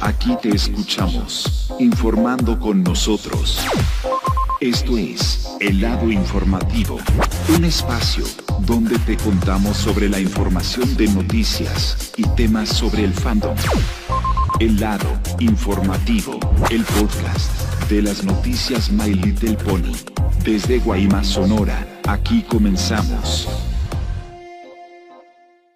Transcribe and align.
Aquí 0.00 0.36
te 0.42 0.50
escuchamos, 0.50 1.72
informando 1.78 2.58
con 2.58 2.82
nosotros. 2.82 3.58
Esto 4.60 4.98
es 4.98 5.48
El 5.60 5.80
lado 5.80 6.10
informativo, 6.10 6.98
un 7.56 7.64
espacio 7.64 8.24
donde 8.60 8.98
te 8.98 9.16
contamos 9.16 9.76
sobre 9.76 10.08
la 10.08 10.18
información 10.18 10.96
de 10.96 11.08
noticias 11.08 12.12
y 12.16 12.26
temas 12.36 12.68
sobre 12.68 13.04
el 13.04 13.14
fandom. 13.14 13.56
El 14.60 14.80
lado 14.80 15.08
informativo, 15.38 16.38
el 16.70 16.84
podcast 16.84 17.50
de 17.88 18.02
las 18.02 18.24
noticias 18.24 18.90
My 18.90 19.14
Little 19.14 19.54
Pony. 19.54 19.94
Desde 20.44 20.80
Guaymas, 20.80 21.28
Sonora, 21.28 21.86
aquí 22.06 22.42
comenzamos. 22.42 23.63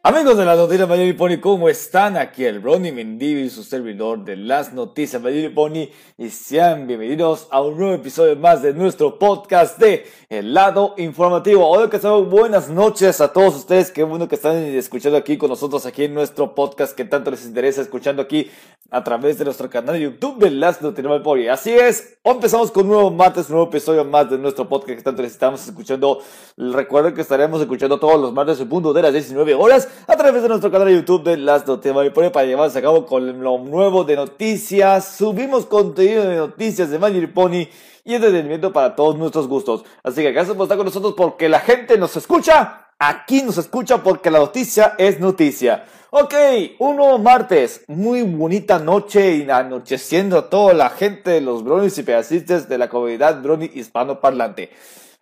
Amigos 0.09 0.39
de 0.39 0.47
la 0.47 0.57
noticia 0.57 0.87
Mayor 0.87 1.07
y 1.07 1.13
Pony, 1.13 1.39
¿cómo 1.39 1.69
están? 1.69 2.17
Aquí 2.17 2.43
el 2.47 2.63
Ronnie 2.63 2.93
Mendivi, 2.93 3.51
su 3.51 3.63
servidor 3.63 4.25
de 4.25 4.37
las 4.37 4.73
noticias 4.73 5.21
Mayor 5.21 5.45
y 5.45 5.49
Pony, 5.51 5.91
y 6.17 6.31
sean 6.31 6.87
bienvenidos 6.87 7.47
a 7.51 7.61
un 7.61 7.77
nuevo 7.77 7.93
episodio 7.93 8.35
más 8.35 8.63
de 8.63 8.73
nuestro 8.73 9.19
podcast 9.19 9.79
de 9.79 10.07
El 10.31 10.55
Lado 10.55 10.95
Informativo. 10.97 11.69
Hola, 11.69 11.91
que 11.91 11.97
estamos, 11.97 12.27
buenas 12.31 12.71
noches 12.71 13.21
a 13.21 13.35
todos 13.35 13.55
ustedes, 13.55 13.91
qué 13.91 14.03
bueno 14.03 14.29
que 14.29 14.37
están 14.37 14.57
escuchando 14.57 15.19
aquí 15.19 15.37
con 15.37 15.51
nosotros, 15.51 15.85
aquí 15.85 16.05
en 16.05 16.15
nuestro 16.15 16.55
podcast 16.55 16.97
que 16.97 17.05
tanto 17.05 17.31
les 17.31 17.45
interesa, 17.45 17.83
escuchando 17.83 18.23
aquí 18.23 18.51
a 18.91 19.05
través 19.05 19.37
de 19.37 19.45
nuestro 19.45 19.69
canal 19.69 19.95
de 19.97 20.01
YouTube 20.01 20.39
de 20.39 20.51
las 20.53 20.81
noticias 20.81 21.21
Pony. 21.21 21.49
Así 21.51 21.73
es, 21.73 22.17
empezamos 22.25 22.71
con 22.71 22.85
un 22.85 22.93
nuevo 22.93 23.11
martes, 23.11 23.51
un 23.51 23.57
nuevo 23.57 23.69
episodio 23.69 24.07
más 24.07 24.31
de 24.31 24.39
nuestro 24.39 24.67
podcast 24.67 24.97
que 24.97 25.03
tanto 25.03 25.21
les 25.21 25.33
estamos 25.33 25.69
escuchando. 25.69 26.23
Recuerden 26.57 27.13
que 27.13 27.21
estaremos 27.21 27.61
escuchando 27.61 28.01
todos 28.01 28.19
los 28.19 28.33
martes 28.33 28.59
en 28.59 28.71
punto 28.71 28.95
de 28.95 29.03
las 29.03 29.13
19 29.13 29.53
horas 29.53 29.87
a 30.07 30.17
través 30.17 30.43
de 30.43 30.49
nuestro 30.49 30.71
canal 30.71 30.89
de 30.89 30.95
YouTube 30.95 31.25
de 31.25 31.37
Las 31.37 31.67
Noticias 31.67 31.95
Maripone 31.95 32.31
para 32.31 32.47
llevarse 32.47 32.79
a 32.79 32.83
cabo 32.83 33.07
con 33.07 33.43
lo 33.43 33.59
nuevo 33.59 34.05
de 34.05 34.17
noticias. 34.17 35.17
Subimos 35.17 35.67
contenido 35.67 36.25
de 36.25 36.37
noticias 36.37 36.91
de 36.91 36.99
Maripony 36.99 37.69
y 38.05 38.15
entretenimiento 38.15 38.73
para 38.73 38.95
todos 38.97 39.17
nuestros 39.17 39.49
gustos. 39.49 39.85
Así 40.03 40.23
que 40.23 40.33
gracias 40.33 40.57
por 40.57 40.65
estar 40.65 40.77
con 40.77 40.87
nosotros 40.87 41.15
porque 41.17 41.49
la 41.49 41.61
gente 41.61 41.99
nos 41.99 42.17
escucha. 42.17 42.89
Aquí 42.99 43.43
nos 43.43 43.59
escucha 43.59 44.03
porque 44.03 44.31
la 44.31 44.39
noticia 44.39 44.95
es 44.99 45.21
noticia. 45.21 45.85
Ok, 46.11 46.35
un 46.79 46.97
nuevo 46.97 47.19
martes, 47.19 47.85
muy 47.87 48.23
bonita 48.23 48.79
noche 48.79 49.37
y 49.37 49.51
anocheciendo 49.51 50.39
a 50.39 50.49
toda 50.49 50.73
la 50.73 50.89
gente 50.89 51.33
de 51.33 51.43
los 51.43 51.63
bronies 51.63 51.99
y 51.99 52.03
pedacistas 52.03 52.69
de 52.69 52.79
la 52.79 52.89
comunidad 52.89 53.43
brony 53.43 53.71
hispanoparlante. 53.75 54.71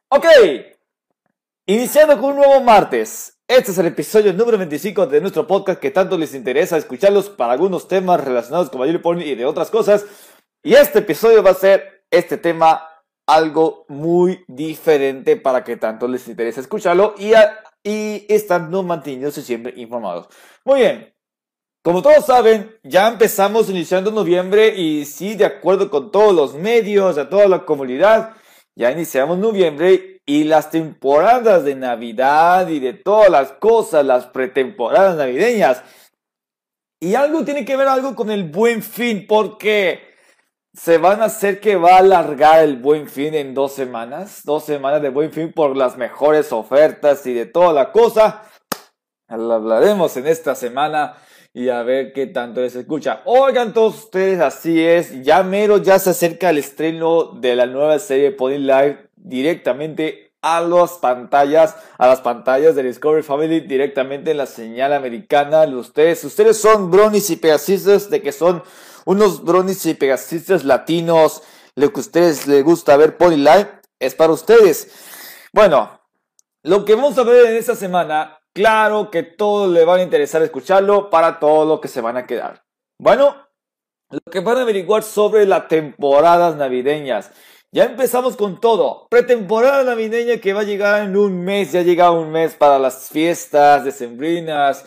Ok, 0.08 0.26
iniciando 1.66 2.20
con 2.20 2.30
un 2.30 2.36
nuevo 2.36 2.60
martes. 2.60 3.35
Este 3.48 3.70
es 3.70 3.78
el 3.78 3.86
episodio 3.86 4.32
número 4.32 4.58
25 4.58 5.06
de 5.06 5.20
nuestro 5.20 5.46
podcast 5.46 5.78
que 5.78 5.92
tanto 5.92 6.18
les 6.18 6.34
interesa 6.34 6.76
escucharlos 6.76 7.30
para 7.30 7.52
algunos 7.52 7.86
temas 7.86 8.24
relacionados 8.24 8.70
con 8.70 8.80
Mayor 8.80 9.00
Pony 9.00 9.20
y 9.20 9.36
de 9.36 9.46
otras 9.46 9.70
cosas. 9.70 10.04
Y 10.64 10.74
este 10.74 10.98
episodio 10.98 11.44
va 11.44 11.50
a 11.50 11.54
ser 11.54 12.04
este 12.10 12.38
tema 12.38 12.82
algo 13.24 13.84
muy 13.86 14.44
diferente 14.48 15.36
para 15.36 15.62
que 15.62 15.76
tanto 15.76 16.08
les 16.08 16.26
interese 16.26 16.60
escucharlo 16.60 17.14
y, 17.18 17.34
a, 17.34 17.60
y 17.84 18.26
estando 18.28 18.82
manteniéndose 18.82 19.42
siempre 19.42 19.74
informados. 19.76 20.26
Muy 20.64 20.80
bien. 20.80 21.14
Como 21.84 22.02
todos 22.02 22.26
saben, 22.26 22.76
ya 22.82 23.06
empezamos 23.06 23.70
iniciando 23.70 24.10
noviembre 24.10 24.74
y 24.76 25.04
sí, 25.04 25.36
de 25.36 25.44
acuerdo 25.44 25.88
con 25.88 26.10
todos 26.10 26.34
los 26.34 26.54
medios, 26.54 27.16
a 27.16 27.28
toda 27.28 27.46
la 27.46 27.64
comunidad, 27.64 28.34
ya 28.76 28.92
iniciamos 28.92 29.38
noviembre 29.38 30.20
y 30.26 30.44
las 30.44 30.70
temporadas 30.70 31.64
de 31.64 31.74
Navidad 31.74 32.68
y 32.68 32.78
de 32.78 32.92
todas 32.92 33.30
las 33.30 33.52
cosas, 33.52 34.04
las 34.04 34.26
pretemporadas 34.26 35.16
navideñas. 35.16 35.82
Y 37.00 37.14
algo 37.14 37.44
tiene 37.44 37.64
que 37.64 37.76
ver 37.76 37.88
algo 37.88 38.14
con 38.14 38.30
el 38.30 38.44
buen 38.44 38.82
fin, 38.82 39.26
porque 39.26 40.00
se 40.74 40.98
van 40.98 41.22
a 41.22 41.26
hacer 41.26 41.60
que 41.60 41.76
va 41.76 41.94
a 41.94 41.98
alargar 41.98 42.62
el 42.62 42.76
buen 42.76 43.08
fin 43.08 43.34
en 43.34 43.54
dos 43.54 43.72
semanas, 43.72 44.42
dos 44.44 44.64
semanas 44.64 45.00
de 45.00 45.08
buen 45.08 45.32
fin 45.32 45.52
por 45.52 45.74
las 45.74 45.96
mejores 45.96 46.52
ofertas 46.52 47.26
y 47.26 47.32
de 47.32 47.46
toda 47.46 47.72
la 47.72 47.92
cosa. 47.92 48.42
Hablaremos 49.28 50.16
en 50.18 50.26
esta 50.26 50.54
semana 50.54 51.16
y 51.56 51.70
a 51.70 51.82
ver 51.82 52.12
qué 52.12 52.26
tanto 52.26 52.60
les 52.60 52.76
escucha. 52.76 53.22
Oigan 53.24 53.72
todos 53.72 53.94
ustedes, 53.94 54.40
así 54.40 54.84
es, 54.84 55.22
ya 55.22 55.42
mero 55.42 55.78
ya 55.78 55.98
se 55.98 56.10
acerca 56.10 56.50
el 56.50 56.58
estreno 56.58 57.32
de 57.32 57.56
la 57.56 57.64
nueva 57.64 57.98
serie 57.98 58.30
Pony 58.30 58.58
Live 58.58 59.08
directamente 59.16 60.34
a 60.42 60.60
las 60.60 60.98
pantallas, 60.98 61.74
a 61.96 62.08
las 62.08 62.20
pantallas 62.20 62.74
de 62.74 62.82
Discovery 62.82 63.22
Family 63.22 63.60
directamente 63.60 64.32
en 64.32 64.36
la 64.36 64.44
señal 64.44 64.92
americana. 64.92 65.62
Ustedes, 65.62 66.22
ustedes 66.24 66.58
son 66.58 66.90
bronies 66.90 67.30
y 67.30 67.36
pegasistas 67.36 68.10
de 68.10 68.20
que 68.20 68.32
son 68.32 68.62
unos 69.06 69.42
bronies 69.42 69.86
y 69.86 69.94
pegasistas 69.94 70.62
latinos, 70.62 71.42
lo 71.74 71.90
que 71.90 72.00
a 72.00 72.02
ustedes 72.02 72.46
les 72.46 72.62
gusta 72.64 72.98
ver 72.98 73.16
Pony 73.16 73.36
Live 73.36 73.70
es 73.98 74.14
para 74.14 74.34
ustedes. 74.34 74.90
Bueno, 75.54 76.02
lo 76.62 76.84
que 76.84 76.96
vamos 76.96 77.16
a 77.16 77.22
ver 77.22 77.46
en 77.46 77.56
esta 77.56 77.74
semana 77.74 78.35
Claro 78.56 79.10
que 79.10 79.22
todos 79.22 79.68
le 79.68 79.84
van 79.84 80.00
a 80.00 80.02
interesar 80.02 80.40
escucharlo 80.40 81.10
para 81.10 81.38
todo 81.38 81.66
lo 81.66 81.78
que 81.78 81.88
se 81.88 82.00
van 82.00 82.16
a 82.16 82.24
quedar. 82.24 82.64
Bueno, 82.98 83.36
lo 84.08 84.32
que 84.32 84.40
van 84.40 84.56
a 84.56 84.62
averiguar 84.62 85.02
sobre 85.02 85.44
las 85.44 85.68
temporadas 85.68 86.56
navideñas. 86.56 87.32
Ya 87.70 87.84
empezamos 87.84 88.34
con 88.34 88.58
todo. 88.58 89.08
Pretemporada 89.10 89.84
navideña 89.84 90.38
que 90.38 90.54
va 90.54 90.60
a 90.60 90.64
llegar 90.64 91.02
en 91.02 91.18
un 91.18 91.44
mes. 91.44 91.72
Ya 91.72 91.82
llega 91.82 92.10
un 92.10 92.32
mes 92.32 92.54
para 92.54 92.78
las 92.78 93.10
fiestas 93.10 93.84
decembrinas. 93.84 94.86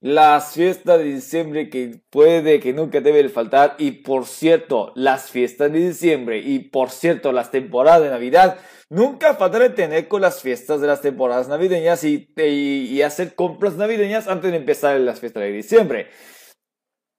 Las 0.00 0.52
fiestas 0.52 0.98
de 0.98 1.04
diciembre 1.04 1.70
que 1.70 2.00
puede, 2.10 2.60
que 2.60 2.72
nunca 2.72 3.00
debe 3.00 3.28
faltar. 3.28 3.74
Y 3.78 3.90
por 3.90 4.26
cierto, 4.26 4.92
las 4.94 5.30
fiestas 5.30 5.72
de 5.72 5.78
diciembre 5.80 6.38
y 6.38 6.60
por 6.60 6.90
cierto, 6.90 7.32
las 7.32 7.50
temporadas 7.50 8.02
de 8.02 8.10
Navidad 8.10 8.58
Nunca 8.90 9.34
falta 9.34 9.58
de 9.58 9.68
tener 9.68 10.08
con 10.08 10.22
las 10.22 10.40
fiestas 10.40 10.80
de 10.80 10.86
las 10.86 11.02
temporadas 11.02 11.46
navideñas 11.46 12.04
y, 12.04 12.32
y, 12.36 13.02
hacer 13.02 13.34
compras 13.34 13.76
navideñas 13.76 14.28
antes 14.28 14.50
de 14.50 14.56
empezar 14.56 14.98
las 15.00 15.20
fiestas 15.20 15.42
de 15.42 15.52
diciembre. 15.52 16.08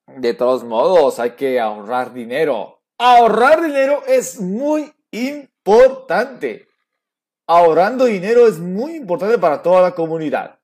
De 0.07 0.33
todos 0.33 0.63
modos, 0.63 1.19
hay 1.19 1.31
que 1.31 1.59
ahorrar 1.59 2.11
dinero. 2.11 2.81
Ahorrar 2.97 3.61
dinero 3.61 4.01
es 4.07 4.39
muy 4.39 4.91
importante. 5.11 6.67
Ahorrando 7.47 8.05
dinero 8.05 8.47
es 8.47 8.57
muy 8.57 8.95
importante 8.95 9.37
para 9.37 9.61
toda 9.61 9.83
la 9.83 9.91
comunidad. 9.91 10.58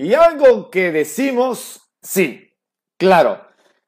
Y 0.00 0.14
algo 0.14 0.70
que 0.70 0.92
decimos, 0.92 1.90
sí, 2.00 2.54
claro, 2.96 3.44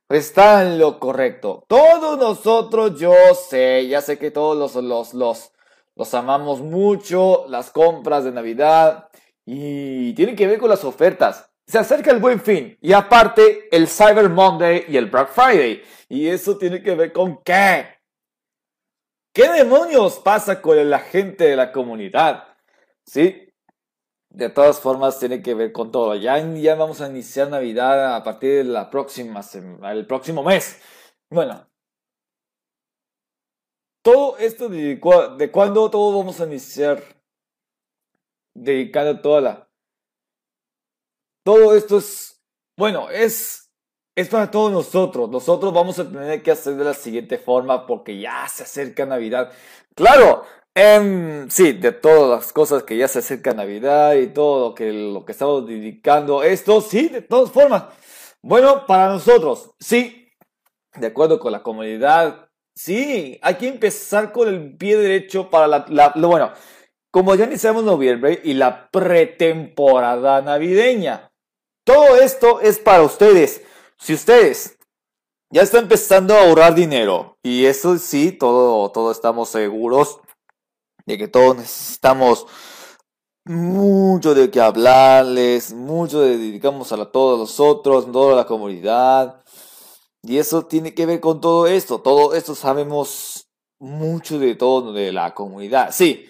está 0.09 0.67
en 0.67 0.77
lo 0.77 0.99
correcto. 0.99 1.65
Todos 1.69 2.19
nosotros, 2.19 2.99
yo 2.99 3.15
sé, 3.49 3.87
ya 3.87 4.01
sé 4.01 4.19
que 4.19 4.33
todos 4.33 4.59
los, 4.59 4.83
los, 4.83 5.15
los, 5.15 5.53
los 5.95 6.15
amamos 6.15 6.63
mucho, 6.63 7.45
las 7.47 7.71
compras 7.71 8.25
de 8.25 8.33
Navidad 8.33 9.09
y 9.47 10.13
tiene 10.15 10.35
que 10.35 10.49
ver 10.49 10.59
con 10.59 10.69
las 10.69 10.83
ofertas. 10.83 11.49
Se 11.65 11.79
acerca 11.79 12.11
el 12.11 12.19
buen 12.19 12.41
fin 12.41 12.77
y 12.81 12.93
aparte 12.93 13.69
el 13.71 13.87
Cyber 13.87 14.29
Monday 14.31 14.87
y 14.89 14.97
el 14.97 15.07
Black 15.07 15.29
Friday. 15.29 15.81
Y 16.09 16.27
eso 16.27 16.59
tiene 16.59 16.83
que 16.83 16.97
ver 16.97 17.13
con 17.13 17.41
qué. 17.45 17.87
¿Qué 19.33 19.49
demonios 19.49 20.19
pasa 20.19 20.61
con 20.61 20.91
la 20.91 20.99
gente 20.99 21.45
de 21.45 21.55
la 21.55 21.71
comunidad? 21.71 22.49
¿Sí? 23.07 23.50
De 24.31 24.49
todas 24.49 24.81
formas, 24.81 25.19
tiene 25.19 25.43
que 25.43 25.55
ver 25.55 25.73
con 25.73 25.91
todo. 25.91 26.15
Ya, 26.15 26.39
ya 26.39 26.75
vamos 26.77 27.01
a 27.01 27.09
iniciar 27.09 27.51
Navidad 27.51 28.17
a 28.17 28.23
partir 28.23 28.59
de 28.59 28.65
la 28.65 28.89
próxima 28.89 29.41
el 29.91 30.07
próximo 30.07 30.43
mes. 30.43 30.81
Bueno, 31.31 31.71
todo 34.03 34.39
esto 34.39 34.69
de, 34.69 35.01
de 35.39 35.51
cuándo 35.51 35.91
todo 35.91 36.19
vamos 36.19 36.41
a 36.41 36.47
iniciar 36.47 37.03
dedicando 38.55 39.21
toda 39.21 39.41
la 39.41 39.71
todo 41.45 41.75
esto 41.75 41.99
es 41.99 42.43
bueno 42.77 43.11
es 43.11 43.71
es 44.17 44.29
para 44.29 44.51
todos 44.51 44.73
nosotros 44.73 45.31
nosotros 45.31 45.73
vamos 45.73 45.99
a 45.99 46.11
tener 46.11 46.43
que 46.43 46.51
hacer 46.51 46.75
de 46.77 46.85
la 46.85 46.95
siguiente 46.95 47.39
forma 47.39 47.87
porque 47.87 48.19
ya 48.19 48.47
se 48.49 48.65
acerca 48.65 49.07
navidad 49.07 49.53
claro 49.95 50.45
em, 50.81 51.51
sí 51.51 51.73
de 51.73 51.93
todas 51.93 52.31
las 52.31 52.53
cosas 52.53 52.83
que 52.83 52.97
ya 52.97 53.09
se 53.09 53.21
acerca 53.21 53.55
navidad 53.55 54.15
y 54.15 54.29
todo 54.29 54.71
lo 54.71 54.75
que 54.75 54.93
lo 54.93 55.25
que 55.25 55.33
estamos 55.33 55.67
dedicando 55.67 56.43
esto 56.43 56.81
sí 56.81 57.09
de 57.09 57.23
todas 57.23 57.51
formas 57.51 57.85
bueno 58.43 58.87
para 58.87 59.09
nosotros 59.09 59.73
sí 59.79 60.29
de 60.95 61.07
acuerdo 61.07 61.39
con 61.39 61.53
la 61.53 61.63
comunidad 61.63 62.51
Sí, 62.83 63.39
hay 63.43 63.57
que 63.57 63.69
empezar 63.69 64.33
con 64.33 64.49
el 64.49 64.75
pie 64.79 64.97
derecho 64.97 65.51
para 65.51 65.67
la, 65.67 66.13
lo 66.17 66.29
bueno, 66.29 66.53
como 67.11 67.35
ya 67.35 67.45
iniciamos 67.45 67.85
noviembre 67.85 68.41
y 68.43 68.55
la 68.55 68.91
pretemporada 68.91 70.41
navideña. 70.41 71.31
Todo 71.85 72.17
esto 72.17 72.61
es 72.61 72.79
para 72.79 73.03
ustedes. 73.03 73.63
Si 73.99 74.15
ustedes 74.15 74.79
ya 75.51 75.61
están 75.61 75.83
empezando 75.83 76.35
a 76.35 76.45
ahorrar 76.45 76.75
dinero, 76.75 77.37
y 77.43 77.67
eso 77.67 77.99
sí, 77.99 78.33
todo, 78.33 78.91
todo 78.93 79.11
estamos 79.13 79.51
seguros 79.51 80.21
de 81.11 81.19
que 81.19 81.29
todos 81.29 81.57
necesitamos 81.57 82.47
mucho 83.45 84.35
de 84.35 84.51
qué 84.51 84.61
hablarles, 84.61 85.73
mucho 85.73 86.21
de 86.21 86.39
dedicamos 86.39 86.93
a 86.93 87.11
todos 87.11 87.39
nosotros, 87.39 88.11
toda 88.13 88.37
la 88.37 88.47
comunidad. 88.47 89.43
Y 90.23 90.39
eso 90.39 90.67
tiene 90.67 90.95
que 90.95 91.07
ver 91.07 91.21
con 91.21 91.41
todo 91.41 91.67
esto. 91.67 92.01
Todo 92.01 92.35
esto 92.35 92.55
sabemos 92.55 93.49
mucho 93.81 94.39
de 94.39 94.55
todo 94.55 94.93
de 94.93 95.13
la 95.13 95.35
comunidad. 95.35 95.91
Sí. 95.93 96.27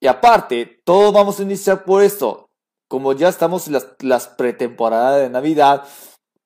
Y 0.00 0.06
aparte, 0.06 0.80
todos 0.84 1.12
vamos 1.12 1.38
a 1.38 1.42
iniciar 1.42 1.84
por 1.84 2.02
esto. 2.02 2.50
Como 2.88 3.12
ya 3.12 3.28
estamos 3.28 3.66
en 3.66 3.74
las, 3.74 3.88
las 4.00 4.28
pretemporadas 4.28 5.20
de 5.20 5.30
Navidad, 5.30 5.86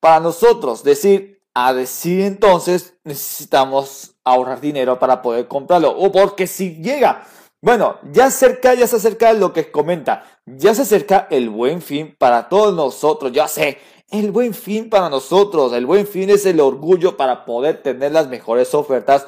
para 0.00 0.20
nosotros 0.20 0.82
decir, 0.82 1.42
a 1.54 1.72
decir 1.72 2.22
entonces, 2.22 2.98
necesitamos 3.04 4.09
ahorrar 4.24 4.60
dinero 4.60 4.98
para 4.98 5.22
poder 5.22 5.48
comprarlo. 5.48 5.90
O 5.90 6.10
porque 6.12 6.46
si 6.46 6.82
llega, 6.82 7.24
bueno, 7.60 7.98
ya 8.12 8.30
cerca, 8.30 8.74
ya 8.74 8.86
se 8.86 8.96
acerca 8.96 9.32
lo 9.32 9.52
que 9.52 9.70
comenta, 9.70 10.24
ya 10.46 10.74
se 10.74 10.82
acerca 10.82 11.28
el 11.30 11.50
buen 11.50 11.82
fin 11.82 12.16
para 12.18 12.48
todos 12.48 12.74
nosotros, 12.74 13.32
ya 13.32 13.48
sé, 13.48 13.78
el 14.10 14.32
buen 14.32 14.54
fin 14.54 14.90
para 14.90 15.08
nosotros, 15.08 15.72
el 15.72 15.86
buen 15.86 16.06
fin 16.06 16.30
es 16.30 16.46
el 16.46 16.60
orgullo 16.60 17.16
para 17.16 17.44
poder 17.44 17.82
tener 17.82 18.12
las 18.12 18.28
mejores 18.28 18.74
ofertas, 18.74 19.26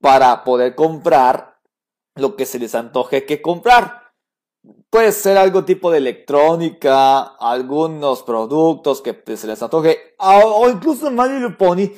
para 0.00 0.44
poder 0.44 0.74
comprar 0.74 1.56
lo 2.14 2.36
que 2.36 2.46
se 2.46 2.58
les 2.58 2.74
antoje 2.74 3.26
que 3.26 3.42
comprar. 3.42 4.12
Puede 4.90 5.12
ser 5.12 5.36
algo 5.38 5.64
tipo 5.64 5.90
de 5.90 5.98
electrónica, 5.98 7.20
algunos 7.38 8.22
productos 8.22 9.00
que 9.00 9.36
se 9.36 9.46
les 9.46 9.62
antoje, 9.62 10.14
o, 10.18 10.68
incluso 10.68 11.10
My 11.10 11.28
Pony. 11.58 11.90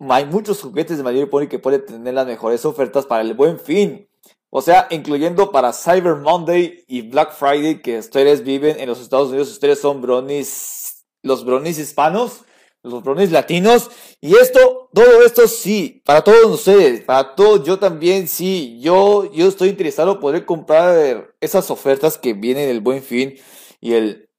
Hay 0.00 0.26
muchos 0.26 0.60
juguetes 0.60 0.98
de 0.98 1.04
My 1.04 1.26
Pony 1.26 1.46
que 1.48 1.58
pueden 1.58 1.84
tener 1.84 2.14
las 2.14 2.26
mejores 2.26 2.64
ofertas 2.64 3.06
para 3.06 3.22
el 3.22 3.34
buen 3.34 3.58
fin. 3.58 4.08
O 4.50 4.62
sea, 4.62 4.86
incluyendo 4.90 5.50
para 5.50 5.72
Cyber 5.72 6.16
Monday 6.16 6.84
y 6.86 7.02
Black 7.02 7.32
Friday 7.32 7.82
que 7.82 7.98
ustedes 7.98 8.44
viven 8.44 8.78
en 8.78 8.88
los 8.88 9.00
Estados 9.00 9.30
Unidos, 9.30 9.50
ustedes 9.50 9.80
son 9.80 10.00
bronies, 10.00 11.04
los 11.22 11.44
bronies 11.44 11.78
hispanos, 11.78 12.44
los 12.84 13.02
bronies 13.02 13.32
latinos. 13.32 13.90
Y 14.20 14.36
esto, 14.36 14.90
todo 14.92 15.22
esto 15.24 15.48
sí, 15.48 16.02
para 16.04 16.22
todos 16.22 16.46
ustedes, 16.46 17.02
para 17.02 17.34
todos, 17.34 17.64
yo 17.64 17.80
también 17.80 18.28
sí, 18.28 18.78
yo, 18.80 19.30
yo 19.32 19.48
estoy 19.48 19.70
interesado 19.70 20.12
en 20.12 20.20
poder 20.20 20.44
comprar 20.44 21.34
esas 21.40 21.70
ofertas 21.70 22.16
que 22.16 22.34
vienen 22.34 22.68
del 22.68 22.80
Buen 22.80 23.02
Fin 23.02 23.34
y 23.80 23.94
el, 23.94 24.30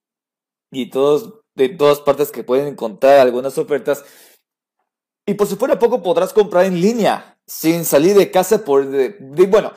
y 0.72 0.90
todos, 0.90 1.42
de 1.56 1.70
todas 1.70 2.00
partes 2.00 2.32
que 2.32 2.44
pueden 2.44 2.68
encontrar 2.68 3.20
algunas 3.20 3.58
ofertas. 3.58 4.06
Y 5.26 5.34
por 5.34 5.48
si 5.48 5.56
fuera 5.56 5.80
poco 5.80 6.04
podrás 6.04 6.34
comprar 6.34 6.66
en 6.66 6.80
línea 6.80 7.38
sin 7.48 7.86
salir 7.86 8.16
de 8.16 8.30
casa 8.30 8.64
por, 8.64 8.86
de, 8.88 9.18
bueno, 9.48 9.72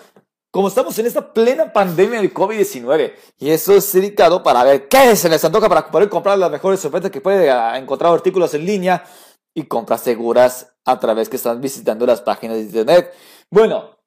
como 0.50 0.68
estamos 0.68 0.98
en 0.98 1.06
esta 1.06 1.32
plena 1.32 1.72
pandemia 1.72 2.20
del 2.20 2.32
COVID-19 2.32 3.12
y 3.38 3.50
eso 3.50 3.74
es 3.74 3.92
dedicado 3.92 4.42
para 4.42 4.64
ver 4.64 4.88
qué 4.88 5.14
se 5.16 5.28
les 5.28 5.44
antoja 5.44 5.68
para 5.68 5.90
poder 5.90 6.08
comprar 6.08 6.38
las 6.38 6.50
mejores 6.50 6.84
ofertas 6.84 7.10
que 7.10 7.20
puede 7.20 7.50
ah, 7.50 7.78
encontrar 7.78 8.12
artículos 8.12 8.52
en 8.54 8.64
línea 8.64 9.04
y 9.54 9.64
compras 9.64 10.02
seguras 10.02 10.74
a 10.84 10.98
través 10.98 11.28
que 11.28 11.36
están 11.36 11.60
visitando 11.60 12.06
las 12.06 12.20
páginas 12.20 12.56
de 12.56 12.62
internet. 12.62 13.12
Bueno, 13.50 13.98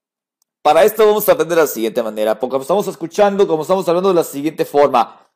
para 0.63 0.83
esto 0.83 1.05
vamos 1.05 1.27
a 1.27 1.31
aprender 1.31 1.57
de 1.57 1.63
la 1.63 1.67
siguiente 1.67 2.03
manera, 2.03 2.39
porque 2.39 2.57
estamos 2.57 2.87
escuchando, 2.87 3.47
como 3.47 3.63
estamos 3.63 3.87
hablando 3.89 4.09
de 4.09 4.15
la 4.15 4.23
siguiente 4.23 4.63
forma. 4.63 5.27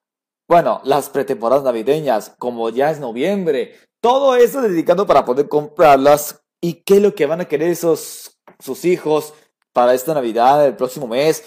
Bueno, 0.47 0.81
las 0.83 1.09
pretemporadas 1.09 1.63
navideñas, 1.63 2.35
como 2.37 2.69
ya 2.69 2.91
es 2.91 2.99
noviembre, 2.99 3.75
todo 4.05 4.35
eso 4.35 4.61
dedicado 4.61 5.07
para 5.07 5.25
poder 5.25 5.49
comprarlas 5.49 6.43
y 6.61 6.73
qué 6.83 6.97
es 6.97 7.01
lo 7.01 7.15
que 7.15 7.25
van 7.25 7.41
a 7.41 7.47
querer 7.47 7.71
esos 7.71 8.37
sus 8.59 8.85
hijos, 8.85 9.33
para 9.73 9.95
esta 9.95 10.13
Navidad, 10.13 10.63
el 10.65 10.75
próximo 10.75 11.07
mes. 11.07 11.43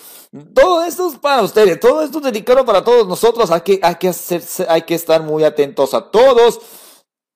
Todo 0.53 0.83
esto 0.83 1.09
es 1.09 1.17
para 1.17 1.43
ustedes, 1.43 1.79
todo 1.79 2.03
esto 2.03 2.19
es 2.19 2.25
dedicado 2.25 2.65
para 2.65 2.83
todos 2.83 3.07
nosotros. 3.07 3.51
Hay 3.53 3.61
que, 3.61 3.81
hay 3.81 3.95
que, 3.95 4.09
hacerse, 4.09 4.67
hay 4.69 4.83
que 4.83 4.97
estar 4.97 5.23
muy 5.23 5.45
atentos 5.45 5.95
a 5.95 6.11
todos. 6.11 6.61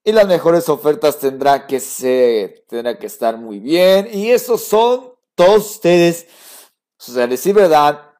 Y 0.04 0.10
las 0.10 0.26
mejores 0.26 0.68
ofertas 0.68 1.20
tendrá 1.20 1.68
que 1.68 1.78
ser, 1.78 2.64
tendrá 2.68 2.98
que 2.98 3.06
estar 3.06 3.38
muy 3.38 3.60
bien. 3.60 4.08
Y 4.12 4.32
esos 4.32 4.64
son 4.64 5.14
todos 5.36 5.76
ustedes. 5.76 6.26
O 6.98 7.12
sea, 7.12 7.28
decir 7.28 7.54
verdad, 7.54 8.10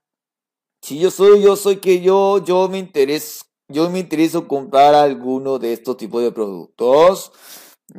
si 0.81 1.01
yo 1.01 1.11
soy, 1.11 1.43
yo 1.43 1.57
soy 1.57 1.79
que 1.79 2.01
yo, 2.01 2.39
yo 2.45 2.69
me 2.69 2.79
intereso, 2.79 3.45
yo 3.73 3.89
me 3.91 3.99
intereso 3.99 4.47
comprar 4.47 4.95
alguno 4.95 5.59
de 5.59 5.73
estos 5.73 5.97
tipos 5.97 6.23
de 6.23 6.33
productos. 6.33 7.33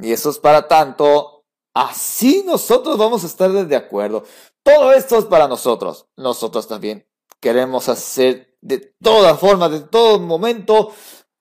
Y 0.01 0.11
eso 0.11 0.29
es 0.29 0.39
para 0.39 0.67
tanto. 0.67 1.43
Así 1.73 2.43
nosotros 2.45 2.97
vamos 2.97 3.23
a 3.23 3.27
estar 3.27 3.51
de 3.51 3.75
acuerdo. 3.75 4.23
Todo 4.63 4.93
esto 4.93 5.17
es 5.17 5.25
para 5.25 5.47
nosotros. 5.47 6.07
Nosotros 6.15 6.67
también 6.67 7.05
queremos 7.39 7.89
hacer 7.89 8.55
de 8.61 8.93
todas 9.01 9.39
formas, 9.39 9.71
de 9.71 9.81
todo 9.81 10.19
momento. 10.19 10.91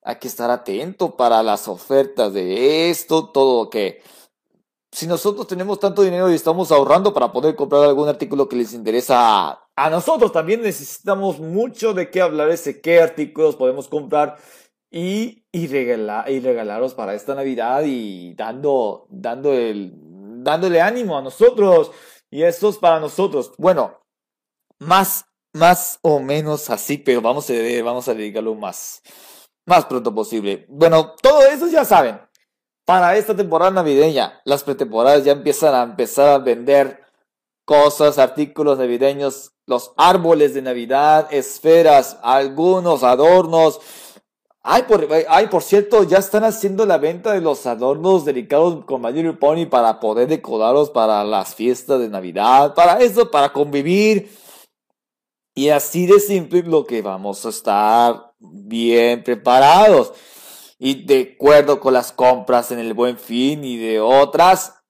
Hay 0.03 0.17
que 0.17 0.29
estar 0.29 0.51
atento 0.51 1.17
para 1.17 1.43
las 1.43 1.69
ofertas 1.69 2.33
de 2.33 2.91
esto, 2.91 3.29
todo 3.29 3.71
que 3.71 4.03
si 4.91 5.07
nosotros 5.07 5.47
tenemos 5.47 5.81
tanto 5.81 6.03
dinero 6.03 6.31
y 6.31 6.35
estamos 6.35 6.71
ahorrando 6.71 7.15
para 7.15 7.33
poder 7.33 7.57
comprar 7.57 7.85
algún 7.85 8.09
artículo 8.09 8.49
que 8.49 8.57
les 8.57 8.75
interesa 8.75 9.62
a, 9.77 9.91
nosotros, 9.91 10.33
también 10.33 10.63
necesitamos 10.63 11.39
mucho 11.39 11.95
de 11.95 12.11
qué 12.11 12.21
hablar, 12.21 12.51
ese 12.51 12.81
qué 12.81 13.01
artículos 13.01 13.57
podemos 13.57 13.89
comprar 13.89 14.37
y, 14.91 15.45
y, 15.53 15.67
regalar, 15.69 16.31
y 16.31 16.41
regalarlos 16.41 16.95
para 16.95 17.15
esta 17.15 17.35
Navidad 17.35 17.83
y 17.85 18.35
dando, 18.35 19.07
dando 19.11 19.53
el, 19.53 19.93
dándole 20.43 20.81
ánimo 20.81 21.17
a 21.17 21.23
nosotros. 21.23 21.91
Y 22.31 22.43
esto 22.43 22.69
es 22.69 22.79
para 22.79 23.01
nosotros. 23.01 23.53
Bueno, 23.59 24.01
más, 24.79 25.27
más 25.53 25.99
o 26.03 26.21
menos 26.21 26.71
así, 26.71 26.99
pero 26.99 27.21
vamos 27.21 27.49
a, 27.51 27.55
vamos 27.83 28.09
a 28.09 28.15
dedicarlo 28.15 28.55
más, 28.55 29.03
más 29.67 29.87
pronto 29.87 30.15
posible. 30.15 30.67
Bueno, 30.69 31.15
todo 31.21 31.47
eso 31.47 31.69
ya 31.69 31.85
saben. 31.85 32.21
Para 32.85 33.17
esta 33.17 33.37
temporada 33.37 33.71
navideña, 33.71 34.41
las 34.45 34.65
pretemporadas 34.65 35.25
ya 35.25 35.33
empiezan 35.33 35.75
a 35.75 35.83
empezar 35.85 36.29
a 36.29 36.39
vender 36.39 37.02
cosas, 37.73 38.19
artículos 38.19 38.77
navideños, 38.77 39.53
los 39.67 39.95
árboles 39.97 40.53
de 40.53 40.61
Navidad, 40.61 41.27
esferas, 41.33 42.19
algunos 42.23 43.03
adornos, 43.03 43.81
Ay, 44.65 44.83
por, 44.85 45.09
ay, 45.29 45.49
por 45.49 45.63
cierto, 45.63 46.05
ya 46.05 46.19
están 46.19 46.45
haciendo 46.45 46.87
la 46.87 46.97
venta 46.97 47.33
de 47.33 47.41
los 47.41 47.67
adornos 47.67 48.25
dedicados 48.25 48.85
con 48.85 49.03
My 49.03 49.33
Pony 49.33 49.67
para 49.69 49.99
poder 49.99 50.29
decorarlos 50.29 50.91
para 50.91 51.25
las 51.25 51.57
fiestas 51.57 51.99
de 51.99 52.09
Navidad, 52.09 52.73
para 52.75 53.01
eso, 53.01 53.29
para 53.29 53.53
convivir. 53.53 54.31
Y 55.53 55.71
así 55.71 56.07
de 56.07 56.21
simple 56.21 56.63
lo 56.63 56.87
que 56.87 57.03
vamos 57.03 57.45
a 57.45 57.49
estar 57.49 58.35
bien 58.39 59.25
preparados. 59.25 60.13
Y 60.79 61.07
de 61.07 61.33
acuerdo 61.35 61.81
con 61.81 61.95
las 61.95 62.13
compras 62.13 62.71
en 62.71 62.79
el 62.79 62.95
buen 62.95 63.19
fin 63.19 63.65
y 63.65 63.79
de 63.79 63.99
otras, 64.01 64.82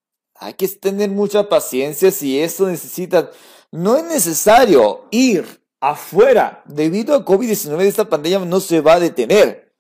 hay 0.43 0.55
que 0.55 0.67
tener 0.69 1.09
mucha 1.11 1.49
paciencia 1.49 2.11
si 2.11 2.41
eso 2.41 2.67
necesita. 2.67 3.31
No 3.71 3.97
es 3.97 4.05
necesario 4.05 5.07
ir 5.11 5.63
afuera. 5.81 6.63
Debido 6.67 7.15
a 7.15 7.25
COVID-19 7.25 7.81
esta 7.83 8.09
pandemia 8.09 8.41
no 8.41 8.61
se 8.61 8.81
va 8.81 8.95
a 8.95 9.01
detener. 9.01 9.73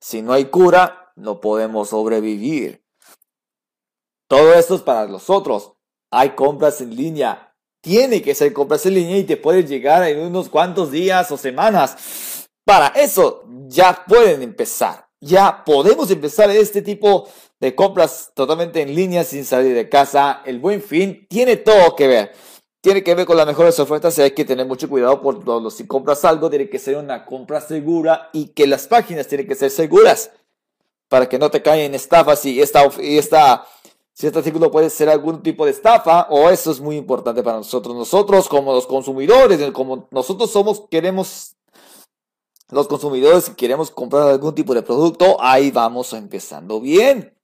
Si 0.00 0.22
no 0.22 0.32
hay 0.32 0.46
cura, 0.46 1.12
no 1.14 1.40
podemos 1.40 1.90
sobrevivir. 1.90 2.82
Todo 4.28 4.54
esto 4.54 4.76
es 4.76 4.82
para 4.82 5.06
nosotros. 5.06 5.72
Hay 6.10 6.30
compras 6.30 6.80
en 6.80 6.96
línea. 6.96 7.54
Tiene 7.82 8.22
que 8.22 8.34
ser 8.34 8.52
compras 8.52 8.86
en 8.86 8.94
línea 8.94 9.18
y 9.18 9.24
te 9.24 9.36
puede 9.36 9.64
llegar 9.64 10.02
en 10.04 10.20
unos 10.20 10.48
cuantos 10.48 10.90
días 10.90 11.30
o 11.30 11.36
semanas. 11.36 12.48
Para 12.64 12.88
eso 12.88 13.44
ya 13.66 14.04
pueden 14.06 14.42
empezar. 14.42 15.08
Ya 15.20 15.64
podemos 15.64 16.10
empezar 16.10 16.50
este 16.50 16.80
tipo 16.80 17.28
de 17.60 17.74
compras 17.74 18.32
totalmente 18.34 18.82
en 18.82 18.94
línea 18.94 19.24
sin 19.24 19.44
salir 19.44 19.74
de 19.74 19.88
casa. 19.88 20.42
El 20.44 20.58
buen 20.58 20.82
fin 20.82 21.26
tiene 21.28 21.56
todo 21.56 21.96
que 21.96 22.06
ver 22.06 22.32
tiene 22.80 23.02
que 23.02 23.14
ver 23.14 23.26
con 23.26 23.36
las 23.36 23.46
mejores 23.46 23.78
ofertas 23.80 24.16
y 24.18 24.22
hay 24.22 24.30
que 24.30 24.44
tener 24.44 24.66
mucho 24.66 24.88
cuidado 24.88 25.20
por 25.20 25.44
todo. 25.44 25.70
Si 25.70 25.86
compras 25.86 26.24
algo, 26.24 26.48
tiene 26.48 26.68
que 26.68 26.78
ser 26.78 26.96
una 26.96 27.24
compra 27.24 27.60
segura 27.60 28.30
y 28.32 28.48
que 28.48 28.66
las 28.66 28.86
páginas 28.86 29.26
tienen 29.26 29.48
que 29.48 29.54
ser 29.54 29.70
seguras 29.70 30.30
para 31.08 31.28
que 31.28 31.38
no 31.38 31.50
te 31.50 31.62
caigan 31.62 31.94
estafas 31.94 32.44
y 32.44 32.60
esta, 32.60 32.88
y 33.00 33.18
esta, 33.18 33.66
si 34.12 34.26
este 34.26 34.38
artículo 34.38 34.70
puede 34.70 34.90
ser 34.90 35.08
algún 35.08 35.42
tipo 35.42 35.64
de 35.64 35.72
estafa 35.72 36.28
o 36.30 36.50
eso 36.50 36.70
es 36.70 36.80
muy 36.80 36.96
importante 36.96 37.42
para 37.42 37.58
nosotros. 37.58 37.96
Nosotros 37.96 38.48
como 38.48 38.72
los 38.72 38.86
consumidores, 38.86 39.60
como 39.72 40.08
nosotros 40.10 40.50
somos, 40.50 40.84
queremos 40.90 41.56
los 42.70 42.86
consumidores 42.86 43.48
queremos 43.56 43.90
comprar 43.90 44.28
algún 44.28 44.54
tipo 44.54 44.74
de 44.74 44.82
producto, 44.82 45.38
ahí 45.40 45.70
vamos 45.70 46.12
empezando 46.12 46.80
bien. 46.80 47.37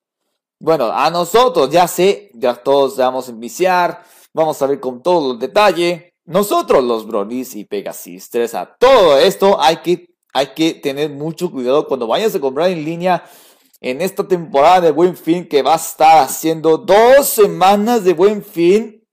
Bueno, 0.64 0.90
a 0.90 1.11
nosotros 1.11 1.68
ya 1.68 1.87
sé, 1.87 2.30
ya 2.33 2.54
todos 2.54 2.97
vamos 2.97 3.28
a 3.28 3.33
iniciar 3.33 4.02
Vamos 4.33 4.62
a 4.62 4.66
ver 4.66 4.80
con 4.80 5.02
todo 5.02 5.33
el 5.33 5.38
detalle. 5.38 6.14
Nosotros 6.25 6.83
los 6.83 7.06
Bronies 7.06 7.54
y 7.54 7.66
Pegasus 7.66 8.30
3 8.30 8.54
a 8.54 8.75
todo 8.78 9.18
esto 9.18 9.61
hay 9.61 9.76
que, 9.83 10.09
hay 10.33 10.54
que 10.54 10.73
tener 10.73 11.11
mucho 11.11 11.50
cuidado 11.50 11.87
cuando 11.87 12.06
vayas 12.06 12.35
a 12.35 12.40
comprar 12.40 12.71
en 12.71 12.83
línea 12.83 13.23
en 13.83 14.00
esta 14.00 14.26
temporada 14.26 14.80
de 14.80 14.90
Buen 14.90 15.18
Fin 15.18 15.47
que 15.47 15.61
va 15.61 15.75
a 15.75 15.76
estar 15.76 16.16
haciendo 16.25 16.78
dos 16.78 17.26
semanas 17.26 18.02
de 18.02 18.14
Buen 18.14 18.42
Fin 18.42 19.06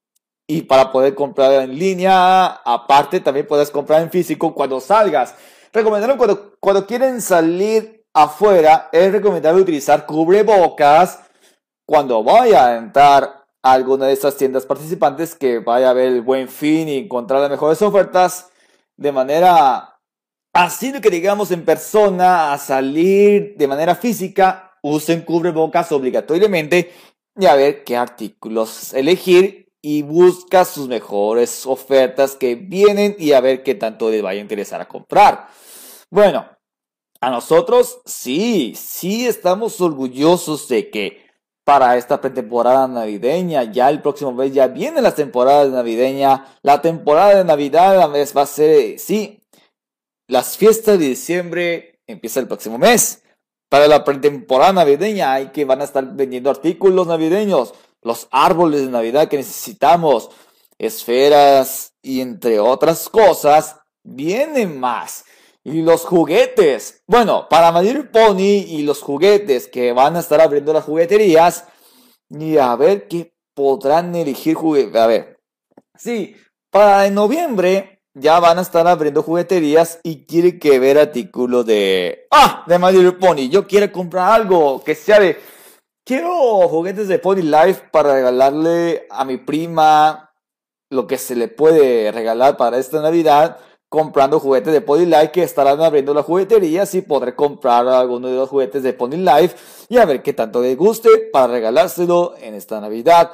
y 0.47 0.61
para 0.61 0.89
poder 0.89 1.15
comprar 1.15 1.51
en 1.63 1.77
línea, 1.77 2.45
aparte 2.63 3.19
también 3.19 3.45
puedes 3.45 3.69
comprar 3.69 4.01
en 4.01 4.09
físico 4.09 4.55
cuando 4.55 4.79
salgas. 4.79 5.35
Recomendable 5.73 6.15
cuando, 6.15 6.55
cuando 6.61 6.87
quieren 6.87 7.19
salir 7.19 8.05
afuera, 8.13 8.87
es 8.93 9.11
recomendable 9.11 9.61
utilizar 9.61 10.05
cubrebocas 10.05 11.19
cuando 11.91 12.23
vaya 12.23 12.67
a 12.67 12.77
entrar 12.77 13.43
a 13.61 13.73
alguna 13.73 14.05
de 14.05 14.13
estas 14.13 14.37
tiendas 14.37 14.65
participantes 14.65 15.35
que 15.35 15.59
vaya 15.59 15.89
a 15.89 15.93
ver 15.93 16.07
el 16.07 16.21
buen 16.21 16.47
fin 16.47 16.87
y 16.87 16.99
encontrar 16.99 17.41
las 17.41 17.49
mejores 17.49 17.81
ofertas 17.81 18.49
de 18.95 19.11
manera 19.11 19.99
así 20.53 20.93
que 21.01 21.09
digamos 21.09 21.51
en 21.51 21.65
persona 21.65 22.53
a 22.53 22.57
salir 22.59 23.55
de 23.57 23.67
manera 23.67 23.95
física 23.95 24.71
usen 24.81 25.23
cubrebocas 25.23 25.91
obligatoriamente 25.91 26.93
y 27.37 27.45
a 27.45 27.55
ver 27.55 27.83
qué 27.83 27.97
artículos 27.97 28.93
elegir 28.93 29.67
y 29.81 30.03
busca 30.03 30.63
sus 30.63 30.87
mejores 30.87 31.65
ofertas 31.65 32.37
que 32.37 32.55
vienen 32.55 33.17
y 33.19 33.33
a 33.33 33.41
ver 33.41 33.63
qué 33.63 33.75
tanto 33.75 34.09
les 34.09 34.21
vaya 34.21 34.39
a 34.39 34.43
interesar 34.43 34.79
a 34.79 34.87
comprar. 34.87 35.49
Bueno, 36.09 36.45
a 37.19 37.29
nosotros 37.29 37.99
sí, 38.05 38.75
sí 38.77 39.27
estamos 39.27 39.81
orgullosos 39.81 40.69
de 40.69 40.89
que 40.89 41.30
para 41.63 41.97
esta 41.97 42.19
pretemporada 42.19 42.87
navideña, 42.87 43.63
ya 43.63 43.89
el 43.89 44.01
próximo 44.01 44.31
mes 44.31 44.53
ya 44.53 44.67
viene 44.67 45.01
la 45.01 45.13
temporada 45.13 45.65
navideña, 45.67 46.47
la 46.63 46.81
temporada 46.81 47.35
de 47.35 47.43
Navidad 47.43 48.09
va 48.09 48.41
a 48.41 48.45
ser, 48.45 48.99
sí, 48.99 49.41
las 50.31 50.57
fiestas 50.57 50.97
de 50.97 51.09
diciembre. 51.09 51.99
Empieza 52.07 52.39
el 52.39 52.47
próximo 52.47 52.77
mes. 52.77 53.23
Para 53.69 53.87
la 53.87 54.03
pretemporada 54.03 54.73
navideña 54.73 55.33
hay 55.33 55.47
que 55.51 55.65
van 55.65 55.81
a 55.81 55.83
estar 55.83 56.05
vendiendo 56.15 56.49
artículos 56.49 57.07
navideños, 57.07 57.73
los 58.01 58.27
árboles 58.31 58.81
de 58.81 58.91
Navidad 58.91 59.27
que 59.27 59.37
necesitamos, 59.37 60.29
esferas 60.77 61.93
y 62.01 62.21
entre 62.21 62.59
otras 62.59 63.07
cosas, 63.09 63.77
vienen 64.03 64.79
más. 64.79 65.25
Y 65.63 65.81
los 65.81 66.05
juguetes. 66.05 67.03
Bueno, 67.07 67.47
para 67.49 67.71
My 67.71 67.93
Pony 68.11 68.65
y 68.67 68.81
los 68.83 69.01
juguetes 69.01 69.67
que 69.67 69.93
van 69.93 70.15
a 70.15 70.19
estar 70.19 70.41
abriendo 70.41 70.73
las 70.73 70.85
jugueterías. 70.85 71.65
Y 72.29 72.57
a 72.57 72.75
ver 72.75 73.07
qué 73.07 73.35
podrán 73.53 74.15
elegir 74.15 74.55
juguetes. 74.55 74.95
A 74.95 75.07
ver. 75.07 75.39
Sí, 75.95 76.35
para 76.71 77.09
noviembre 77.11 78.01
ya 78.13 78.39
van 78.39 78.57
a 78.57 78.61
estar 78.61 78.87
abriendo 78.87 79.23
jugueterías 79.23 79.99
y 80.03 80.25
quiere 80.25 80.59
que 80.59 80.79
ver 80.79 80.97
artículo 80.97 81.63
de... 81.63 82.27
Ah, 82.31 82.63
de 82.67 82.79
Little 82.79 83.13
Pony. 83.13 83.49
Yo 83.49 83.67
quiero 83.67 83.91
comprar 83.91 84.31
algo 84.31 84.83
que 84.83 84.95
sea 84.95 85.19
de... 85.19 85.37
Quiero 86.03 86.67
juguetes 86.67 87.07
de 87.07 87.19
Pony 87.19 87.43
Life 87.43 87.89
para 87.91 88.13
regalarle 88.13 89.05
a 89.11 89.23
mi 89.23 89.37
prima 89.37 90.33
lo 90.89 91.07
que 91.07 91.17
se 91.17 91.35
le 91.35 91.47
puede 91.47 92.11
regalar 92.11 92.57
para 92.57 92.79
esta 92.79 93.01
Navidad. 93.01 93.59
Comprando 93.91 94.39
juguetes 94.39 94.71
de 94.71 94.79
Pony 94.79 95.05
Life 95.05 95.31
que 95.31 95.43
estarán 95.43 95.81
abriendo 95.81 96.13
las 96.13 96.23
jugueterías 96.23 96.95
y 96.95 97.01
podré 97.01 97.35
comprar 97.35 97.85
alguno 97.89 98.29
de 98.29 98.35
los 98.35 98.47
juguetes 98.47 98.83
de 98.83 98.93
Pony 98.93 99.17
Life 99.17 99.57
y 99.89 99.97
a 99.97 100.05
ver 100.05 100.23
qué 100.23 100.31
tanto 100.31 100.61
le 100.61 100.75
guste 100.75 101.09
para 101.33 101.47
regalárselo 101.47 102.35
en 102.37 102.53
esta 102.53 102.79
Navidad. 102.79 103.33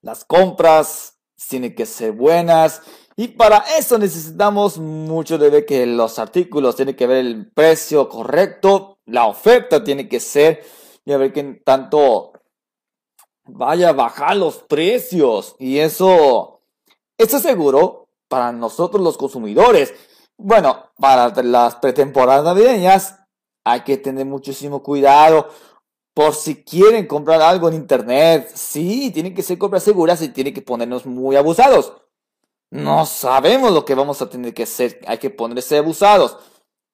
Las 0.00 0.24
compras 0.24 1.18
tienen 1.48 1.74
que 1.74 1.86
ser 1.86 2.12
buenas 2.12 2.82
y 3.16 3.26
para 3.26 3.64
eso 3.76 3.98
necesitamos 3.98 4.78
mucho 4.78 5.38
de 5.38 5.50
ver 5.50 5.66
que 5.66 5.86
los 5.86 6.20
artículos 6.20 6.76
tienen 6.76 6.94
que 6.94 7.08
ver 7.08 7.16
el 7.16 7.50
precio 7.50 8.08
correcto, 8.08 9.00
la 9.06 9.26
oferta 9.26 9.82
tiene 9.82 10.08
que 10.08 10.20
ser 10.20 10.64
y 11.04 11.10
a 11.10 11.16
ver 11.16 11.32
que 11.32 11.42
tanto 11.64 12.30
vaya 13.44 13.88
a 13.88 13.92
bajar 13.92 14.36
los 14.36 14.58
precios. 14.58 15.56
Y 15.58 15.78
eso, 15.78 16.60
eso 17.18 17.38
es 17.38 17.42
seguro 17.42 17.97
para 18.28 18.52
nosotros 18.52 19.02
los 19.02 19.16
consumidores. 19.16 19.94
Bueno, 20.36 20.90
para 20.98 21.30
las 21.42 21.76
pretemporadas 21.76 22.44
navideñas 22.44 23.16
hay 23.64 23.80
que 23.80 23.96
tener 23.96 24.24
muchísimo 24.24 24.82
cuidado 24.82 25.48
por 26.14 26.34
si 26.34 26.62
quieren 26.64 27.06
comprar 27.06 27.40
algo 27.42 27.68
en 27.68 27.74
internet. 27.74 28.50
Sí, 28.54 29.10
tienen 29.12 29.34
que 29.34 29.42
ser 29.42 29.58
compras 29.58 29.82
seguras 29.82 30.20
y 30.22 30.28
tienen 30.28 30.54
que 30.54 30.62
ponernos 30.62 31.06
muy 31.06 31.36
abusados. 31.36 31.92
No 32.70 33.06
sabemos 33.06 33.72
lo 33.72 33.84
que 33.84 33.94
vamos 33.94 34.20
a 34.20 34.28
tener 34.28 34.52
que 34.52 34.64
hacer. 34.64 35.00
Hay 35.06 35.18
que 35.18 35.30
ponerse 35.30 35.78
abusados. 35.78 36.36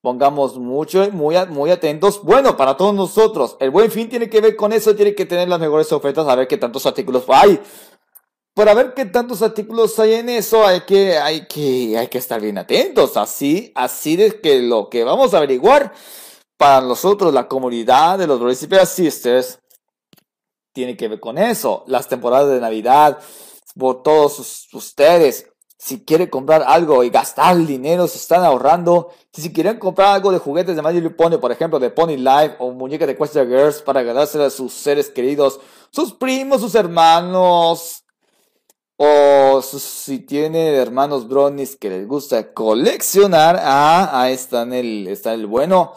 Pongamos 0.03 0.59
mucho, 0.59 1.11
muy, 1.13 1.37
muy 1.49 1.71
atentos. 1.71 2.23
Bueno, 2.23 2.57
para 2.57 2.77
todos 2.77 2.95
nosotros, 2.95 3.57
el 3.59 3.71
buen 3.71 3.91
fin 3.91 4.09
tiene 4.09 4.29
que 4.29 4.41
ver 4.41 4.55
con 4.55 4.73
eso. 4.73 4.95
Tiene 4.95 5.15
que 5.15 5.25
tener 5.25 5.49
las 5.49 5.59
mejores 5.59 5.91
ofertas, 5.93 6.29
a 6.29 6.35
ver 6.35 6.47
qué 6.47 6.59
tantos 6.59 6.85
artículos 6.85 7.25
hay. 7.29 7.59
Para 8.55 8.73
ver 8.75 8.95
qué 8.95 9.05
tantos 9.05 9.43
artículos 9.43 9.99
hay 9.99 10.15
en 10.15 10.29
eso, 10.29 10.65
hay 10.65 10.83
que, 10.83 11.19
hay 11.19 11.47
que, 11.47 11.99
hay 11.99 12.07
que 12.07 12.19
estar 12.19 12.41
bien 12.41 12.57
atentos. 12.57 13.17
Así, 13.17 13.73
así 13.75 14.17
de 14.17 14.41
que 14.41 14.63
lo 14.63 14.89
que 14.89 15.03
vamos 15.05 15.35
a 15.35 15.39
averiguar 15.39 15.93
para 16.57 16.81
nosotros, 16.81 17.35
la 17.35 17.49
comunidad 17.49 18.19
de 18.19 18.29
los 18.29 18.41
Recipe 18.41 18.87
Sisters, 18.87 19.59
tiene 20.73 20.97
que 20.97 21.09
ver 21.09 21.21
con 21.21 21.37
eso. 21.37 21.85
Las 21.89 22.09
temporadas 22.09 22.51
de 22.51 22.61
Navidad, 22.61 23.19
por 23.77 24.03
todos 24.03 24.69
ustedes 24.73 25.47
si 25.85 26.03
quieren 26.03 26.29
comprar 26.29 26.63
algo 26.67 27.05
y 27.05 27.11
gastar 27.11 27.59
dinero, 27.59 28.09
se 28.09 28.17
están 28.17 28.43
ahorrando. 28.43 29.11
Si 29.33 29.53
quieren 29.53 29.79
comprar 29.79 30.15
algo 30.15 30.33
de 30.33 30.39
juguetes 30.39 30.77
de 30.77 30.93
Little 30.93 31.11
Pony, 31.11 31.37
por 31.39 31.53
ejemplo, 31.53 31.79
de 31.79 31.91
Pony 31.91 32.17
Life 32.17 32.57
o 32.59 32.71
muñeca 32.71 33.07
de 33.07 33.15
Question 33.15 33.49
Girls 33.49 33.83
para 33.83 34.03
ganársela 34.03 34.47
a 34.47 34.51
sus 34.51 34.73
seres 34.73 35.11
queridos, 35.11 35.61
sus 35.91 36.15
primos, 36.15 36.63
sus 36.63 36.75
hermanos, 36.75 38.04
o 38.97 39.61
si 39.63 40.21
tiene 40.21 40.77
hermanos 40.77 41.29
bronies 41.29 41.77
que 41.77 41.91
les 41.91 42.07
gusta 42.07 42.53
coleccionar, 42.53 43.59
ah, 43.61 44.11
ahí 44.13 44.35
está 44.35 44.63
en 44.63 44.73
el, 44.73 45.09
está 45.09 45.35
el 45.35 45.47
bueno. 45.47 45.95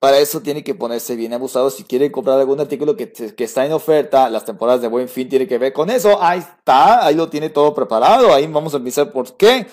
Para 0.00 0.18
eso 0.18 0.40
tiene 0.40 0.62
que 0.62 0.76
ponerse 0.76 1.16
bien 1.16 1.32
abusado. 1.32 1.70
Si 1.70 1.82
quiere 1.82 2.12
comprar 2.12 2.38
algún 2.38 2.60
artículo 2.60 2.96
que, 2.96 3.12
está 3.38 3.66
en 3.66 3.72
oferta, 3.72 4.30
las 4.30 4.44
temporadas 4.44 4.80
de 4.80 4.86
buen 4.86 5.08
fin 5.08 5.28
tiene 5.28 5.48
que 5.48 5.58
ver 5.58 5.72
con 5.72 5.90
eso. 5.90 6.22
Ahí 6.22 6.38
está, 6.38 7.04
ahí 7.04 7.16
lo 7.16 7.28
tiene 7.28 7.50
todo 7.50 7.74
preparado. 7.74 8.32
Ahí 8.32 8.46
vamos 8.46 8.74
a 8.74 8.76
empezar 8.76 9.10
por 9.10 9.36
qué. 9.36 9.66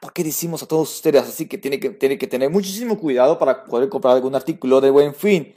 ¿Por 0.00 0.12
qué 0.12 0.22
decimos 0.22 0.62
a 0.62 0.66
todos 0.66 0.94
ustedes 0.94 1.22
así 1.22 1.48
que 1.48 1.58
tiene 1.58 1.80
que, 1.80 1.90
tiene 1.90 2.18
que 2.18 2.26
tener 2.28 2.50
muchísimo 2.50 2.98
cuidado 2.98 3.38
para 3.38 3.64
poder 3.64 3.88
comprar 3.88 4.14
algún 4.14 4.34
artículo 4.36 4.80
de 4.80 4.90
buen 4.90 5.14
fin? 5.14 5.54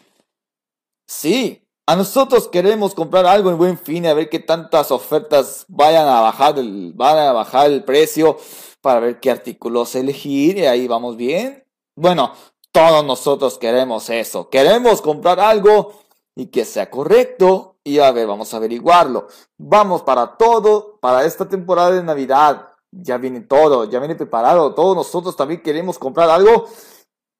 Sí, 1.07 1.61
a 1.91 1.95
nosotros 1.97 2.47
queremos 2.47 2.95
comprar 2.95 3.25
algo 3.25 3.49
en 3.49 3.57
buen 3.57 3.77
fin, 3.77 4.07
a 4.07 4.13
ver 4.13 4.29
qué 4.29 4.39
tantas 4.39 4.91
ofertas 4.91 5.65
vayan 5.67 6.07
a 6.07 6.21
bajar 6.21 6.57
el, 6.57 6.93
van 6.93 7.17
a 7.17 7.33
bajar 7.33 7.69
el 7.69 7.83
precio 7.83 8.37
para 8.79 9.01
ver 9.01 9.19
qué 9.19 9.29
artículos 9.29 9.93
elegir 9.95 10.57
y 10.57 10.67
ahí 10.67 10.87
vamos 10.87 11.17
bien. 11.17 11.65
Bueno, 11.97 12.31
todos 12.71 13.03
nosotros 13.03 13.57
queremos 13.57 14.09
eso. 14.09 14.49
Queremos 14.49 15.01
comprar 15.01 15.41
algo 15.41 15.91
y 16.33 16.45
que 16.45 16.63
sea 16.63 16.89
correcto. 16.89 17.75
Y 17.83 17.99
a 17.99 18.09
ver, 18.13 18.25
vamos 18.25 18.53
a 18.53 18.57
averiguarlo. 18.57 19.27
Vamos 19.57 20.01
para 20.03 20.37
todo, 20.37 20.97
para 21.01 21.25
esta 21.25 21.49
temporada 21.49 21.91
de 21.91 22.03
Navidad. 22.03 22.69
Ya 22.91 23.17
viene 23.17 23.41
todo, 23.41 23.83
ya 23.83 23.99
viene 23.99 24.15
preparado. 24.15 24.73
Todos 24.75 24.95
nosotros 24.95 25.35
también 25.35 25.61
queremos 25.61 25.99
comprar 25.99 26.29
algo 26.29 26.69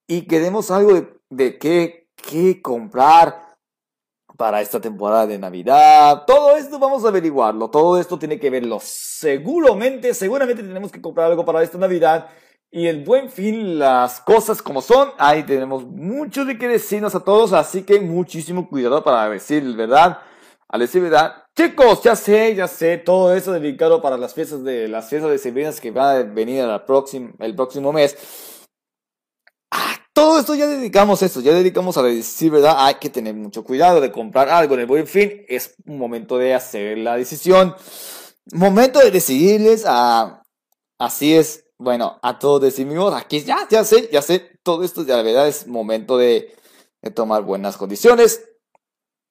y 0.10 0.24
queremos 0.24 0.72
algo 0.72 0.94
de, 0.94 1.22
de 1.30 1.58
qué, 1.58 2.10
qué 2.18 2.62
comprar 2.62 3.51
para 4.38 4.62
esta 4.62 4.80
temporada 4.80 5.28
de 5.28 5.38
Navidad. 5.38 6.24
Todo 6.26 6.56
esto 6.58 6.80
vamos 6.80 7.06
a 7.06 7.10
averiguarlo. 7.10 7.70
Todo 7.70 8.00
esto 8.00 8.18
tiene 8.18 8.40
que 8.40 8.50
verlo. 8.50 8.80
Seguramente, 8.82 10.14
seguramente 10.14 10.64
tenemos 10.64 10.92
que 10.92 11.02
comprar 11.02 11.28
algo 11.28 11.46
para 11.46 11.64
esta 11.64 11.78
Navidad 11.78 12.30
y 12.74 12.88
el 12.88 13.04
buen 13.04 13.30
fin, 13.30 13.78
las 13.78 14.22
cosas 14.22 14.62
como 14.62 14.82
son, 14.82 15.10
ahí 15.18 15.44
tenemos 15.44 15.86
mucho 15.86 16.46
de 16.46 16.58
qué 16.58 16.70
decirnos 16.70 17.14
a 17.16 17.20
todos, 17.20 17.52
así 17.52 17.84
que 17.84 18.00
muchísimo 18.00 18.70
cuidado 18.70 19.04
para 19.04 19.30
decir 19.30 19.62
verdad, 19.76 20.20
a 20.70 20.78
decir 20.78 21.02
verdad. 21.02 21.44
Chicos, 21.54 22.02
ya 22.02 22.16
sé, 22.16 22.56
ya 22.56 22.70
sé, 22.70 22.98
todo 22.98 23.36
eso 23.36 23.52
dedicado 23.52 24.02
para 24.02 24.18
las 24.18 24.34
fiestas 24.34 24.64
de 24.64 24.88
las 24.88 25.10
fiestas 25.10 25.32
de 25.32 25.38
Sembrinas 25.38 25.82
que 25.82 25.92
van 25.92 26.16
a 26.16 26.24
venir 26.24 26.64
el 26.64 27.56
próximo 27.56 27.92
mes. 27.92 28.16
Todo 30.22 30.38
esto 30.38 30.54
ya 30.54 30.68
dedicamos 30.68 31.24
eso, 31.24 31.42
ya 31.42 31.52
dedicamos 31.52 31.98
a 31.98 32.04
decir 32.04 32.52
verdad, 32.52 32.76
hay 32.78 32.94
que 33.00 33.10
tener 33.10 33.34
mucho 33.34 33.64
cuidado 33.64 34.00
de 34.00 34.12
comprar 34.12 34.50
algo 34.50 34.76
en 34.76 34.82
el 34.82 34.86
buen 34.86 35.08
fin, 35.08 35.44
es 35.48 35.74
momento 35.84 36.38
de 36.38 36.54
hacer 36.54 37.00
la 37.00 37.18
decisión, 37.18 37.76
momento 38.54 39.00
de 39.00 39.10
decidirles 39.10 39.84
a, 39.88 40.44
así 41.00 41.36
es, 41.36 41.66
bueno, 41.80 42.20
a 42.22 42.38
todos 42.38 42.62
decimos, 42.62 43.16
aquí 43.16 43.42
ya, 43.42 43.68
ya 43.68 43.84
sé, 43.84 44.10
ya 44.14 44.22
sé, 44.22 44.60
todo 44.62 44.84
esto 44.84 45.04
de 45.04 45.12
la 45.12 45.24
verdad 45.24 45.48
es 45.48 45.66
momento 45.66 46.20
de, 46.20 46.56
tomar 47.16 47.42
buenas 47.42 47.76
condiciones. 47.76 48.48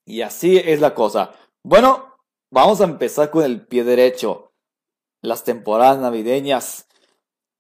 Y 0.05 0.23
así 0.23 0.57
es 0.59 0.81
la 0.81 0.93
cosa. 0.97 1.31
Bueno, 1.63 2.17
vamos 2.51 2.81
a 2.81 2.85
empezar 2.85 3.31
con 3.31 3.45
el 3.45 3.65
pie 3.65 3.85
derecho. 3.85 4.55
Las 5.23 5.45
temporadas 5.45 6.01
navideñas. 6.01 6.89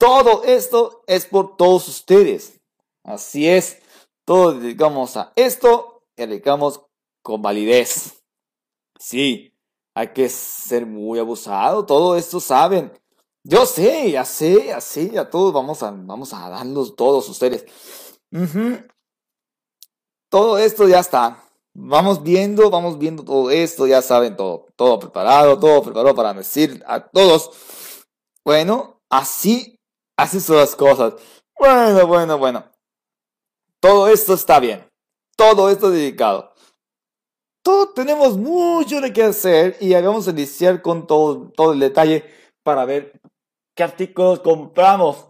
Todo 0.00 0.42
esto 0.42 1.04
es 1.06 1.26
por 1.26 1.56
todos 1.56 1.86
ustedes. 1.86 2.59
Así 3.04 3.48
es. 3.48 3.78
Todo 4.24 4.52
dedicamos 4.52 5.16
a 5.16 5.32
esto 5.36 6.04
y 6.16 6.26
dedicamos 6.26 6.82
con 7.22 7.42
validez. 7.42 8.22
Sí, 8.98 9.52
hay 9.94 10.08
que 10.08 10.28
ser 10.28 10.86
muy 10.86 11.18
abusado, 11.18 11.86
todo 11.86 12.16
esto 12.16 12.40
saben. 12.40 12.92
Yo 13.42 13.64
sé, 13.64 14.10
ya 14.10 14.24
sé, 14.24 14.66
ya 14.66 14.80
sé, 14.80 15.10
ya 15.10 15.30
todos 15.30 15.52
vamos 15.52 15.82
a, 15.82 15.90
vamos 15.90 16.32
a 16.34 16.48
darlos 16.50 16.94
todos 16.94 17.28
ustedes. 17.28 17.64
Todo 20.28 20.58
esto 20.58 20.86
ya 20.86 21.00
está. 21.00 21.42
Vamos 21.72 22.22
viendo, 22.22 22.68
vamos 22.68 22.98
viendo 22.98 23.24
todo 23.24 23.50
esto, 23.50 23.86
ya 23.86 24.02
saben 24.02 24.36
todo, 24.36 24.66
todo 24.76 24.98
preparado, 24.98 25.58
todo 25.58 25.82
preparado 25.82 26.14
para 26.14 26.34
decir 26.34 26.82
a 26.86 27.00
todos. 27.00 27.50
Bueno, 28.44 29.00
así, 29.08 29.78
así 30.16 30.40
son 30.40 30.56
las 30.56 30.76
cosas. 30.76 31.14
Bueno, 31.58 32.06
bueno, 32.06 32.38
bueno. 32.38 32.64
Todo 33.80 34.08
esto 34.08 34.34
está 34.34 34.60
bien. 34.60 34.86
Todo 35.36 35.70
esto 35.70 35.90
dedicado. 35.90 36.52
Todo 37.62 37.92
tenemos 37.92 38.36
mucho 38.36 39.00
de 39.00 39.12
qué 39.12 39.24
hacer 39.24 39.76
y 39.80 39.92
vamos 39.94 40.28
a 40.28 40.30
iniciar 40.30 40.80
con 40.82 41.06
todo, 41.06 41.50
todo 41.50 41.72
el 41.72 41.80
detalle 41.80 42.24
para 42.62 42.84
ver 42.84 43.20
qué 43.74 43.82
artículos 43.82 44.40
compramos, 44.40 45.28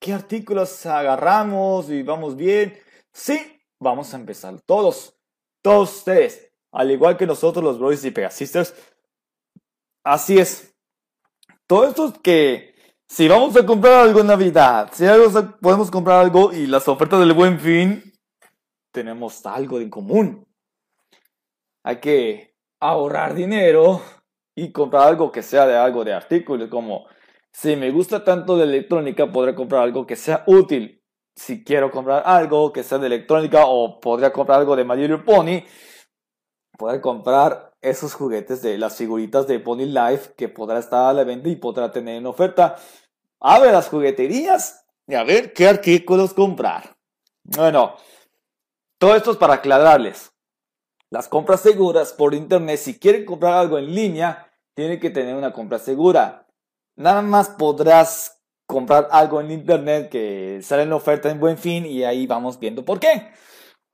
qué 0.00 0.12
artículos 0.12 0.84
agarramos 0.86 1.90
y 1.90 2.02
vamos 2.02 2.36
bien. 2.36 2.78
Sí, 3.12 3.60
vamos 3.78 4.12
a 4.12 4.16
empezar 4.16 4.60
todos, 4.62 5.16
todos 5.62 5.96
ustedes, 5.96 6.50
al 6.72 6.90
igual 6.90 7.16
que 7.16 7.26
nosotros 7.26 7.64
los 7.64 7.78
Brothers 7.78 8.04
y 8.04 8.10
Pegasisters. 8.10 8.74
Así 10.04 10.38
es. 10.38 10.74
Todo 11.66 11.88
esto 11.88 12.12
que 12.22 12.75
si 13.08 13.28
vamos 13.28 13.56
a 13.56 13.64
comprar 13.64 13.94
algo 13.94 14.20
en 14.20 14.26
Navidad, 14.26 14.90
si 14.92 15.04
podemos 15.60 15.90
comprar 15.90 16.20
algo 16.20 16.52
y 16.52 16.66
las 16.66 16.88
ofertas 16.88 17.20
del 17.20 17.32
buen 17.32 17.58
fin, 17.58 18.12
tenemos 18.92 19.44
algo 19.46 19.80
en 19.80 19.90
común. 19.90 20.46
Hay 21.84 21.96
que 22.00 22.54
ahorrar 22.80 23.34
dinero 23.34 24.02
y 24.54 24.72
comprar 24.72 25.08
algo 25.08 25.30
que 25.30 25.42
sea 25.42 25.66
de 25.66 25.76
algo 25.76 26.04
de 26.04 26.14
artículos, 26.14 26.68
como 26.68 27.06
si 27.52 27.74
me 27.74 27.90
gusta 27.90 28.22
tanto 28.22 28.58
de 28.58 28.64
electrónica, 28.64 29.32
podré 29.32 29.54
comprar 29.54 29.82
algo 29.82 30.06
que 30.06 30.14
sea 30.14 30.44
útil. 30.46 31.02
Si 31.34 31.64
quiero 31.64 31.90
comprar 31.90 32.22
algo 32.26 32.70
que 32.70 32.82
sea 32.82 32.98
de 32.98 33.06
electrónica 33.06 33.66
o 33.66 33.98
podría 33.98 34.32
comprar 34.32 34.60
algo 34.60 34.76
de 34.76 34.84
My 34.84 34.96
Little 34.96 35.18
Pony, 35.18 35.64
poder 36.76 37.00
comprar 37.00 37.65
esos 37.80 38.14
juguetes 38.14 38.62
de 38.62 38.78
las 38.78 38.96
figuritas 38.96 39.46
de 39.46 39.60
Pony 39.60 39.86
Life 39.86 40.34
que 40.36 40.48
podrá 40.48 40.78
estar 40.78 41.10
a 41.10 41.12
la 41.12 41.24
venta 41.24 41.48
y 41.48 41.56
podrá 41.56 41.92
tener 41.92 42.16
en 42.16 42.26
oferta. 42.26 42.76
Abre 43.40 43.72
las 43.72 43.88
jugueterías 43.88 44.86
y 45.06 45.14
a 45.14 45.24
ver 45.24 45.52
qué 45.52 45.68
artículos 45.68 46.34
comprar. 46.34 46.96
Bueno, 47.44 47.96
todo 48.98 49.14
esto 49.14 49.30
es 49.30 49.36
para 49.36 49.54
aclararles. 49.54 50.32
Las 51.10 51.28
compras 51.28 51.60
seguras 51.60 52.12
por 52.12 52.34
internet, 52.34 52.78
si 52.78 52.98
quieren 52.98 53.24
comprar 53.24 53.54
algo 53.54 53.78
en 53.78 53.94
línea, 53.94 54.50
tienen 54.74 54.98
que 54.98 55.10
tener 55.10 55.34
una 55.34 55.52
compra 55.52 55.78
segura. 55.78 56.46
Nada 56.96 57.22
más 57.22 57.50
podrás 57.50 58.42
comprar 58.66 59.08
algo 59.12 59.40
en 59.40 59.52
internet 59.52 60.08
que 60.10 60.60
sale 60.62 60.82
en 60.82 60.92
oferta 60.92 61.30
en 61.30 61.38
buen 61.38 61.56
fin 61.56 61.86
y 61.86 62.02
ahí 62.02 62.26
vamos 62.26 62.58
viendo 62.58 62.84
por 62.84 62.98
qué. 62.98 63.28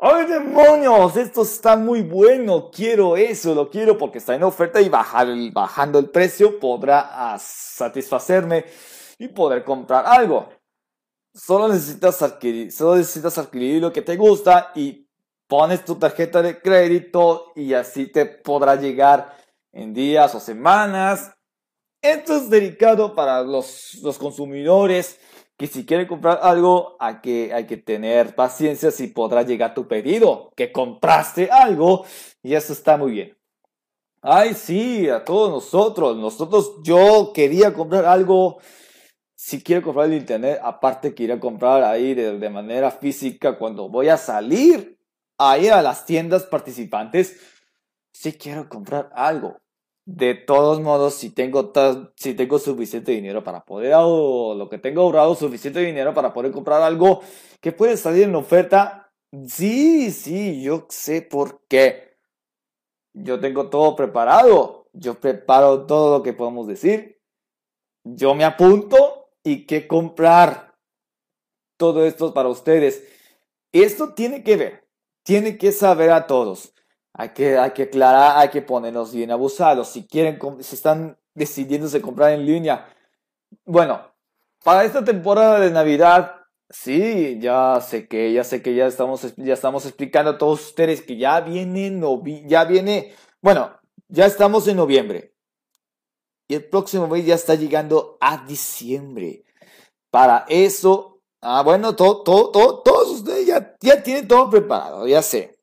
¡Ay, 0.05 0.27
demonios! 0.27 1.17
Esto 1.17 1.43
está 1.43 1.77
muy 1.77 2.03
bueno. 2.03 2.73
Quiero 2.73 3.17
eso, 3.17 3.55
lo 3.55 3.71
quiero 3.71 3.97
porque 3.97 4.19
está 4.19 4.35
en 4.35 4.43
oferta 4.43 4.81
y 4.81 4.89
bajando 4.89 6.01
el 6.01 6.11
precio 6.11 6.59
podrá 6.59 7.37
satisfacerme 7.39 8.65
y 9.17 9.29
poder 9.29 9.63
comprar 9.63 10.05
algo. 10.05 10.49
Solo 11.33 11.69
necesitas 11.69 12.21
adquirir, 12.21 12.73
solo 12.73 12.97
necesitas 12.97 13.39
adquirir 13.39 13.81
lo 13.81 13.93
que 13.93 14.03
te 14.03 14.17
gusta 14.17 14.73
y 14.75 15.09
pones 15.47 15.85
tu 15.85 15.95
tarjeta 15.95 16.43
de 16.43 16.61
crédito 16.61 17.53
y 17.55 17.73
así 17.73 18.09
te 18.09 18.27
podrá 18.27 18.75
llegar 18.75 19.37
en 19.71 19.95
días 19.95 20.35
o 20.35 20.41
semanas. 20.41 21.31
Esto 22.03 22.35
es 22.35 22.51
dedicado 22.51 23.15
para 23.15 23.45
los, 23.45 23.95
los 24.03 24.19
consumidores 24.19 25.21
que 25.63 25.69
si 25.69 25.87
quieren 25.87 26.09
comprar 26.09 26.41
algo 26.43 26.97
hay 26.99 27.21
que, 27.23 27.55
hay 27.55 27.67
que 27.67 27.77
tener 27.77 28.35
paciencia 28.35 28.91
si 28.91 29.07
podrá 29.07 29.43
llegar 29.43 29.75
tu 29.75 29.87
pedido, 29.87 30.51
que 30.57 30.73
compraste 30.73 31.53
algo 31.53 32.05
y 32.43 32.55
eso 32.55 32.73
está 32.73 32.97
muy 32.97 33.13
bien. 33.13 33.39
Ay, 34.21 34.55
sí, 34.55 35.09
a 35.09 35.25
todos 35.25 35.53
nosotros, 35.53 36.17
nosotros, 36.17 36.81
yo 36.83 37.31
quería 37.33 37.73
comprar 37.73 38.07
algo, 38.07 38.59
si 39.37 39.63
quiero 39.63 39.83
comprar 39.83 40.07
el 40.07 40.15
internet, 40.15 40.59
aparte 40.61 41.15
que 41.15 41.23
ir 41.23 41.31
a 41.31 41.39
comprar 41.39 41.85
ahí 41.85 42.13
de, 42.15 42.41
de 42.41 42.51
manera 42.51 42.91
física 42.91 43.57
cuando 43.57 43.89
voy 43.89 44.09
a 44.09 44.17
salir 44.17 44.99
ahí 45.39 45.69
a 45.69 45.81
las 45.81 46.05
tiendas 46.05 46.43
participantes, 46.43 47.39
si 48.13 48.33
quiero 48.33 48.69
comprar 48.69 49.13
algo. 49.15 49.62
De 50.05 50.35
todos 50.35 50.81
modos, 50.81 51.15
si 51.15 51.31
tengo, 51.31 51.73
si 52.17 52.35
tengo 52.35 52.59
suficiente 52.59 53.13
dinero 53.13 53.45
para 53.45 53.65
poder, 53.65 53.95
o 53.97 54.55
lo 54.55 54.69
que 54.69 54.79
tengo 54.79 55.03
ahorrado, 55.03 55.35
suficiente 55.37 55.81
dinero 55.81 56.13
para 56.13 56.33
poder 56.33 56.51
comprar 56.51 56.83
algo 56.83 57.21
que 57.61 57.71
puede 57.71 57.97
salir 57.97 58.25
en 58.25 58.35
oferta, 58.35 59.13
sí, 59.47 60.11
sí, 60.11 60.63
yo 60.63 60.87
sé 60.89 61.23
por 61.23 61.63
qué. 61.69 62.17
Yo 63.15 63.41
tengo 63.41 63.69
todo 63.71 63.95
preparado. 63.95 64.89
Yo 64.93 65.19
preparo 65.19 65.87
todo 65.87 66.19
lo 66.19 66.23
que 66.23 66.33
podemos 66.33 66.67
decir. 66.67 67.21
Yo 68.05 68.35
me 68.35 68.45
apunto 68.45 69.31
y 69.43 69.67
qué 69.67 69.87
comprar. 69.87 70.75
Todo 71.77 72.05
esto 72.05 72.27
es 72.27 72.33
para 72.33 72.49
ustedes. 72.49 73.09
Esto 73.73 74.13
tiene 74.15 74.43
que 74.43 74.57
ver, 74.57 74.89
tiene 75.23 75.57
que 75.57 75.73
saber 75.73 76.11
a 76.11 76.27
todos. 76.27 76.75
Hay 77.15 77.31
que, 77.31 77.59
hay 77.59 77.73
que 77.73 77.85
aclarar, 77.85 78.39
hay 78.39 78.49
que 78.49 78.63
ponernos 78.63 79.13
bien 79.13 79.31
abusados. 79.31 79.89
Si 79.89 80.07
quieren, 80.07 80.39
si 80.61 80.75
están 80.75 81.19
decidiéndose 81.35 82.01
comprar 82.01 82.33
en 82.33 82.47
línea. 82.47 82.89
Bueno, 83.65 84.01
para 84.65 84.85
esta 84.85 85.05
temporada 85.05 85.61
de 85.61 85.71
Navidad, 85.71 86.37
sí, 86.71 87.39
ya 87.41 87.81
sé 87.81 88.09
que, 88.09 88.33
ya 88.33 88.45
sé 88.45 88.63
que 88.63 88.75
ya 88.75 88.87
estamos, 88.87 89.35
ya 89.37 89.55
estamos 89.55 89.85
explicando 89.87 90.33
a 90.33 90.39
todos 90.39 90.69
ustedes 90.69 91.03
que 91.03 91.17
ya 91.17 91.41
viene, 91.41 91.91
novi 91.91 92.45
ya 92.47 92.65
viene, 92.65 93.15
bueno, 93.41 93.79
ya 94.09 94.27
estamos 94.27 94.67
en 94.69 94.77
noviembre. 94.77 95.35
Y 96.49 96.55
el 96.55 96.65
próximo 96.65 97.09
mes 97.09 97.25
ya 97.27 97.35
está 97.35 97.55
llegando 97.55 98.19
a 98.21 98.45
diciembre. 98.47 99.45
Para 100.11 100.45
eso, 100.49 101.21
ah, 101.41 101.63
bueno, 101.63 101.97
todo, 101.97 102.23
todo, 102.23 102.51
todo, 102.51 102.83
todos 102.83 103.11
ustedes 103.11 103.47
ya, 103.47 103.77
ya 103.81 104.03
tienen 104.03 104.29
todo 104.29 104.51
preparado, 104.51 105.07
ya 105.07 105.23
sé. 105.23 105.59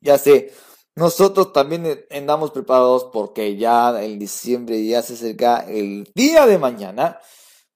Ya 0.00 0.18
sé, 0.18 0.52
nosotros 0.94 1.52
también 1.52 2.04
andamos 2.10 2.50
preparados 2.50 3.04
porque 3.12 3.56
ya 3.56 4.02
en 4.02 4.18
diciembre 4.18 4.84
ya 4.84 5.02
se 5.02 5.14
acerca 5.14 5.58
el 5.68 6.10
día 6.14 6.46
de 6.46 6.58
mañana 6.58 7.20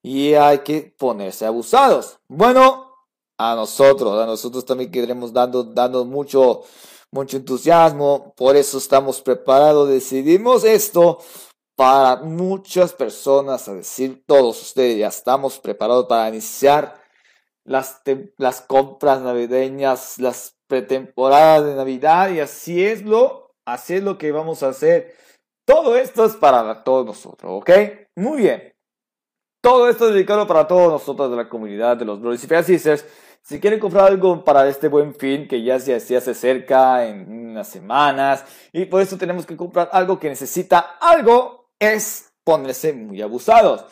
y 0.03 0.35
hay 0.35 0.59
que 0.59 0.95
ponerse 0.99 1.47
abusados. 1.47 2.19
Bueno, 2.29 2.93
a 3.39 3.55
nosotros, 3.55 4.21
a 4.21 4.27
nosotros 4.27 4.65
también 4.65 4.91
queremos 4.91 5.33
dando, 5.33 5.65
dando 5.65 6.05
mucho, 6.05 6.63
mucho 7.11 7.37
entusiasmo, 7.37 8.35
por 8.37 8.57
eso 8.57 8.79
estamos 8.79 9.21
preparados, 9.21 9.89
decidimos 9.89 10.65
esto 10.65 11.19
para 11.75 12.17
muchas 12.23 12.93
personas, 12.93 13.69
a 13.69 13.75
decir 13.75 14.25
todos 14.27 14.61
ustedes, 14.63 14.99
ya 14.99 15.09
estamos 15.09 15.59
preparados 15.59 16.07
para 16.07 16.29
iniciar 16.29 17.01
las, 17.65 18.03
las 18.37 18.61
compras 18.61 19.21
navideñas, 19.23 20.19
las 20.19 20.57
pretemporada 20.73 21.61
de 21.61 21.75
Navidad 21.75 22.31
y 22.31 22.41
así 22.41 22.83
es 22.83 23.03
lo, 23.03 23.55
así 23.67 23.97
es 23.97 24.03
lo 24.03 24.17
que 24.17 24.33
vamos 24.33 24.63
a 24.63 24.71
hacer. 24.71 25.15
Todo 25.67 25.99
esto 25.99 26.25
es 26.25 26.35
para 26.35 26.83
todos 26.83 27.05
nosotros, 27.05 27.61
¿ok? 27.61 27.71
Muy 28.17 28.39
bien. 28.39 28.73
Todo 29.63 29.91
esto 29.91 30.09
es 30.09 30.15
dedicado 30.15 30.47
para 30.47 30.67
todos 30.67 30.91
nosotros 30.91 31.31
de 31.31 31.37
la 31.37 31.51
comunidad 31.51 31.99
de 31.99 32.07
los 32.07 32.23
Brothers 32.23 32.71
y. 32.71 33.05
Si 33.43 33.61
quieren 33.61 33.81
comprar 33.81 34.07
algo 34.07 34.43
para 34.43 34.67
este 34.67 34.89
buen 34.89 35.15
fin 35.15 35.47
que 35.47 35.63
ya 35.63 35.79
se, 35.79 36.01
se 36.01 36.17
hace 36.17 36.33
cerca 36.33 37.07
en 37.07 37.51
unas 37.51 37.69
semanas 37.69 38.43
y 38.73 38.87
por 38.87 39.03
eso 39.03 39.19
tenemos 39.19 39.45
que 39.45 39.59
comprar 39.59 39.91
algo 39.93 40.19
que 40.19 40.31
necesita 40.31 40.97
algo 41.03 41.69
es 41.79 42.33
ponerse 42.45 42.95
muy 42.95 43.21
abusados, 43.21 43.85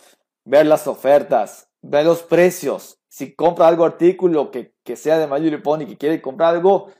ver 0.47 0.65
las 0.65 0.87
ofertas, 0.87 1.69
ver 1.83 2.07
los 2.07 2.23
precios, 2.23 3.00
si 3.11 3.35
compra 3.35 3.67
algo 3.67 3.85
artículo 3.85 4.51
que, 4.51 4.73
que 4.85 4.95
sea 4.95 5.19
de 5.19 5.27
Mayor 5.27 5.63
Pony 5.63 5.83
y 5.83 5.87
que 5.87 5.99
quiere 5.99 6.23
comprar 6.23 6.55
algo, 6.55 6.91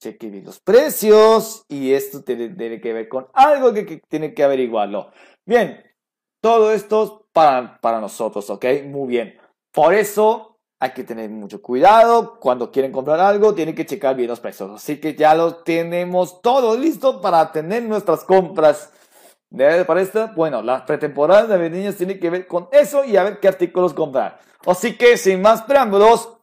cheque 0.00 0.30
bien 0.30 0.44
los 0.44 0.60
precios 0.60 1.64
y 1.68 1.92
esto 1.92 2.22
tiene, 2.22 2.80
que 2.80 2.92
ver 2.92 3.08
con 3.08 3.28
algo 3.34 3.72
que, 3.74 3.84
que, 3.84 3.98
tiene 4.08 4.32
que 4.32 4.42
averiguarlo. 4.42 5.10
Bien, 5.44 5.84
todo 6.40 6.72
esto 6.72 7.28
para, 7.32 7.78
para 7.80 8.00
nosotros, 8.00 8.48
¿ok? 8.48 8.64
Muy 8.86 9.08
bien. 9.08 9.38
Por 9.70 9.92
eso 9.92 10.58
hay 10.80 10.92
que 10.92 11.04
tener 11.04 11.28
mucho 11.28 11.60
cuidado. 11.60 12.38
Cuando 12.40 12.70
quieren 12.70 12.90
comprar 12.90 13.20
algo, 13.20 13.54
tienen 13.54 13.74
que 13.74 13.84
checar 13.84 14.16
bien 14.16 14.28
los 14.28 14.40
precios. 14.40 14.70
Así 14.70 14.98
que 14.98 15.14
ya 15.14 15.34
lo 15.34 15.56
tenemos 15.56 16.40
todo 16.40 16.78
listo 16.78 17.20
para 17.20 17.52
tener 17.52 17.82
nuestras 17.82 18.24
compras. 18.24 18.90
¿De 19.50 19.84
para 19.86 20.02
esta? 20.02 20.26
Bueno, 20.26 20.62
las 20.62 20.82
pretemporadas 20.82 21.48
de 21.48 21.70
niños 21.70 21.96
tienen 21.96 22.20
que 22.20 22.28
ver 22.28 22.46
con 22.46 22.68
eso 22.70 23.04
y 23.04 23.16
a 23.16 23.24
ver 23.24 23.40
qué 23.40 23.48
artículos 23.48 23.94
comprar. 23.94 24.40
Así 24.66 24.96
que 24.96 25.16
sin 25.16 25.40
más 25.40 25.62
preámbulos, 25.62 26.36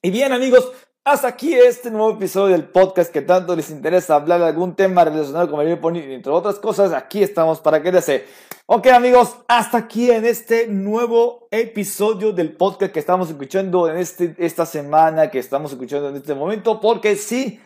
y 0.00 0.10
bien 0.10 0.32
amigos, 0.32 0.70
hasta 1.04 1.28
aquí 1.28 1.54
este 1.54 1.90
nuevo 1.90 2.12
episodio 2.12 2.52
del 2.52 2.68
podcast 2.68 3.12
que 3.12 3.22
tanto 3.22 3.56
les 3.56 3.70
interesa 3.70 4.14
hablar 4.14 4.40
de 4.40 4.46
algún 4.46 4.76
tema 4.76 5.04
relacionado 5.04 5.50
con 5.50 5.66
el 5.66 5.78
Pony, 5.78 5.98
entre 5.98 6.32
otras 6.32 6.56
cosas, 6.60 6.92
aquí 6.92 7.22
estamos 7.22 7.60
para 7.60 7.82
que 7.82 7.90
les 7.90 8.24
Ok 8.66 8.88
amigos, 8.88 9.36
hasta 9.48 9.78
aquí 9.78 10.10
en 10.10 10.24
este 10.24 10.66
nuevo 10.66 11.46
episodio 11.50 12.32
del 12.32 12.56
podcast 12.56 12.92
que 12.92 12.98
estamos 12.98 13.28
escuchando 13.28 13.88
en 13.88 13.96
este, 13.96 14.34
esta 14.38 14.66
semana, 14.66 15.30
que 15.30 15.38
estamos 15.38 15.72
escuchando 15.72 16.08
en 16.08 16.16
este 16.16 16.34
momento, 16.34 16.80
porque 16.80 17.14
sí, 17.16 17.60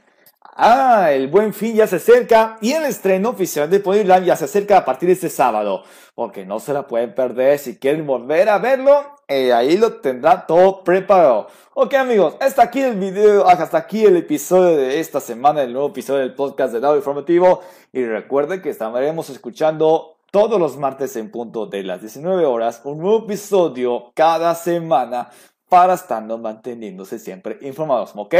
Ah, 0.56 1.12
el 1.12 1.28
buen 1.28 1.54
fin 1.54 1.76
ya 1.76 1.86
se 1.86 1.96
acerca 1.96 2.58
y 2.60 2.72
el 2.72 2.84
estreno 2.84 3.30
oficial 3.30 3.70
de 3.70 3.78
Ponyland 3.78 4.26
ya 4.26 4.36
se 4.36 4.46
acerca 4.46 4.78
a 4.78 4.84
partir 4.84 5.06
de 5.06 5.12
este 5.12 5.30
sábado, 5.30 5.84
porque 6.14 6.44
no 6.44 6.58
se 6.58 6.72
la 6.72 6.86
pueden 6.86 7.14
perder 7.14 7.58
si 7.58 7.78
quieren 7.78 8.06
volver 8.06 8.48
a 8.48 8.58
verlo, 8.58 9.16
eh, 9.28 9.52
ahí 9.52 9.76
lo 9.76 10.00
tendrá 10.00 10.46
todo 10.46 10.82
preparado. 10.82 11.46
Ok 11.74 11.94
amigos, 11.94 12.36
hasta 12.40 12.62
aquí 12.62 12.80
el 12.80 12.96
video, 12.96 13.46
hasta 13.46 13.78
aquí 13.78 14.04
el 14.04 14.16
episodio 14.16 14.76
de 14.76 14.98
esta 14.98 15.20
semana, 15.20 15.62
el 15.62 15.72
nuevo 15.72 15.88
episodio 15.88 16.20
del 16.20 16.34
podcast 16.34 16.72
de 16.72 16.80
Lado 16.80 16.96
Informativo 16.96 17.62
y 17.92 18.04
recuerden 18.04 18.60
que 18.60 18.70
estaremos 18.70 19.30
escuchando 19.30 20.16
todos 20.32 20.60
los 20.60 20.76
martes 20.76 21.14
en 21.16 21.30
punto 21.30 21.66
de 21.66 21.84
las 21.84 22.00
19 22.00 22.44
horas 22.44 22.80
un 22.84 22.98
nuevo 22.98 23.24
episodio 23.24 24.12
cada 24.14 24.54
semana 24.54 25.30
para 25.68 25.94
estar 25.94 26.22
manteniéndose 26.22 27.20
siempre 27.20 27.58
informados, 27.62 28.12
¿ok? 28.16 28.34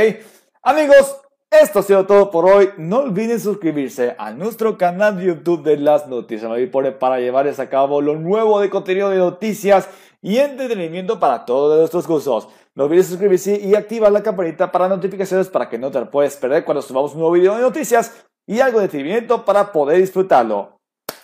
Amigos, 0.62 1.16
esto 1.50 1.80
ha 1.80 1.82
sido 1.82 2.06
todo 2.06 2.30
por 2.30 2.46
hoy. 2.46 2.70
No 2.78 3.00
olviden 3.00 3.38
suscribirse 3.38 4.14
a 4.18 4.32
nuestro 4.32 4.78
canal 4.78 5.18
de 5.18 5.26
YouTube 5.26 5.62
de 5.62 5.76
las 5.76 6.06
noticias 6.06 6.50
para 6.98 7.20
llevarles 7.20 7.58
a 7.58 7.68
cabo 7.68 8.00
lo 8.00 8.16
nuevo 8.16 8.60
de 8.60 8.70
contenido 8.70 9.10
de 9.10 9.18
noticias 9.18 9.88
y 10.22 10.38
entretenimiento 10.38 11.20
para 11.20 11.44
todos 11.44 11.78
nuestros 11.78 12.06
cursos. 12.06 12.48
No 12.74 12.84
olvides 12.84 13.08
suscribirse 13.08 13.60
y 13.60 13.74
activar 13.74 14.10
la 14.12 14.22
campanita 14.22 14.72
para 14.72 14.88
notificaciones 14.88 15.48
para 15.48 15.68
que 15.68 15.78
no 15.78 15.90
te 15.90 16.00
puedas 16.06 16.36
perder 16.36 16.64
cuando 16.64 16.82
subamos 16.82 17.12
un 17.12 17.20
nuevo 17.20 17.34
video 17.34 17.56
de 17.56 17.62
noticias 17.62 18.24
y 18.46 18.60
algo 18.60 18.78
de 18.78 18.86
entretenimiento 18.86 19.44
para 19.44 19.70
poder 19.72 19.98
disfrutarlo. 19.98 20.78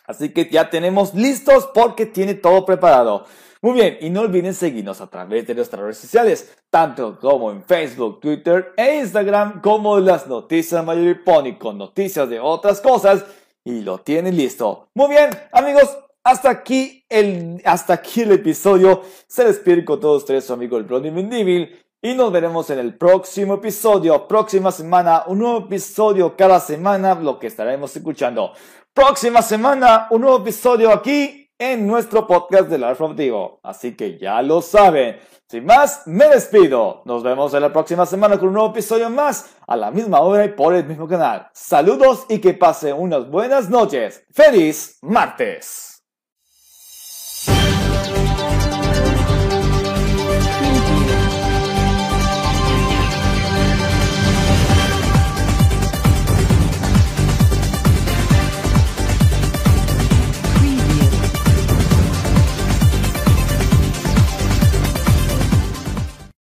Así 0.07 0.33
que 0.33 0.49
ya 0.51 0.71
tenemos 0.71 1.15
listos 1.15 1.69
porque 1.73 2.05
tiene 2.05 2.35
todo 2.35 2.65
preparado. 2.67 3.25
Muy 3.63 3.73
bien, 3.73 3.99
y 4.01 4.11
no 4.11 4.21
olviden 4.21 4.55
seguirnos 4.55 5.01
a 5.01 5.07
través 5.07 5.47
de 5.47 5.55
nuestras 5.55 5.83
redes 5.83 5.99
sociales, 5.99 6.57
tanto 6.71 7.19
como 7.19 7.51
en 7.51 7.65
Facebook, 7.65 8.21
Twitter 8.21 8.75
e 8.77 8.97
Instagram, 8.97 9.61
como 9.61 9.99
las 9.99 10.27
noticias 10.27 10.85
Mayor 10.85 11.25
Pony 11.25 11.57
con 11.59 11.79
noticias 11.79 12.29
de 12.29 12.39
otras 12.39 12.81
cosas, 12.81 13.25
y 13.65 13.81
lo 13.81 13.99
tienen 13.99 14.37
listo. 14.37 14.89
Muy 14.95 15.09
bien, 15.09 15.31
amigos, 15.53 15.97
hasta 16.23 16.51
aquí 16.51 17.05
el, 17.09 17.63
hasta 17.65 17.95
aquí 17.95 18.23
el 18.23 18.33
episodio. 18.33 19.03
Se 19.27 19.45
despide 19.45 19.85
con 19.85 20.01
todos 20.01 20.23
ustedes 20.23 20.45
su 20.45 20.53
amigo 20.53 20.77
el 20.77 20.85
Brody 20.85 21.11
Mendivil. 21.11 21.83
Y 22.03 22.15
nos 22.15 22.31
veremos 22.31 22.69
en 22.71 22.79
el 22.79 22.97
próximo 22.97 23.55
episodio, 23.55 24.29
próxima 24.29 24.71
semana, 24.71 25.25
un 25.27 25.39
nuevo 25.39 25.67
episodio 25.67 26.37
cada 26.37 26.61
semana, 26.61 27.15
lo 27.15 27.39
que 27.39 27.47
estaremos 27.47 27.97
escuchando. 27.97 28.53
Próxima 28.93 29.41
semana, 29.43 30.07
un 30.11 30.21
nuevo 30.21 30.39
episodio 30.39 30.93
aquí 30.93 31.46
en 31.59 31.87
nuestro 31.87 32.27
podcast 32.27 32.69
del 32.69 32.83
Informativo. 32.83 33.61
Así 33.63 33.97
que 33.97 34.19
ya 34.19 34.43
lo 34.43 34.63
saben. 34.63 35.19
Sin 35.49 35.65
más, 35.65 36.03
me 36.07 36.29
despido. 36.29 37.03
Nos 37.05 37.23
vemos 37.23 37.55
en 37.55 37.63
la 37.63 37.73
próxima 37.73 38.05
semana 38.05 38.39
con 38.39 38.49
un 38.49 38.55
nuevo 38.55 38.71
episodio 38.71 39.09
más 39.11 39.55
a 39.67 39.77
la 39.77 39.91
misma 39.91 40.21
hora 40.21 40.45
y 40.45 40.49
por 40.49 40.75
el 40.75 40.85
mismo 40.85 41.07
canal. 41.07 41.49
Saludos 41.53 42.27
y 42.29 42.41
que 42.41 42.55
pase 42.55 42.93
unas 42.93 43.31
buenas 43.31 43.71
noches. 43.71 44.25
¡Feliz 44.33 44.99
martes! 45.03 45.96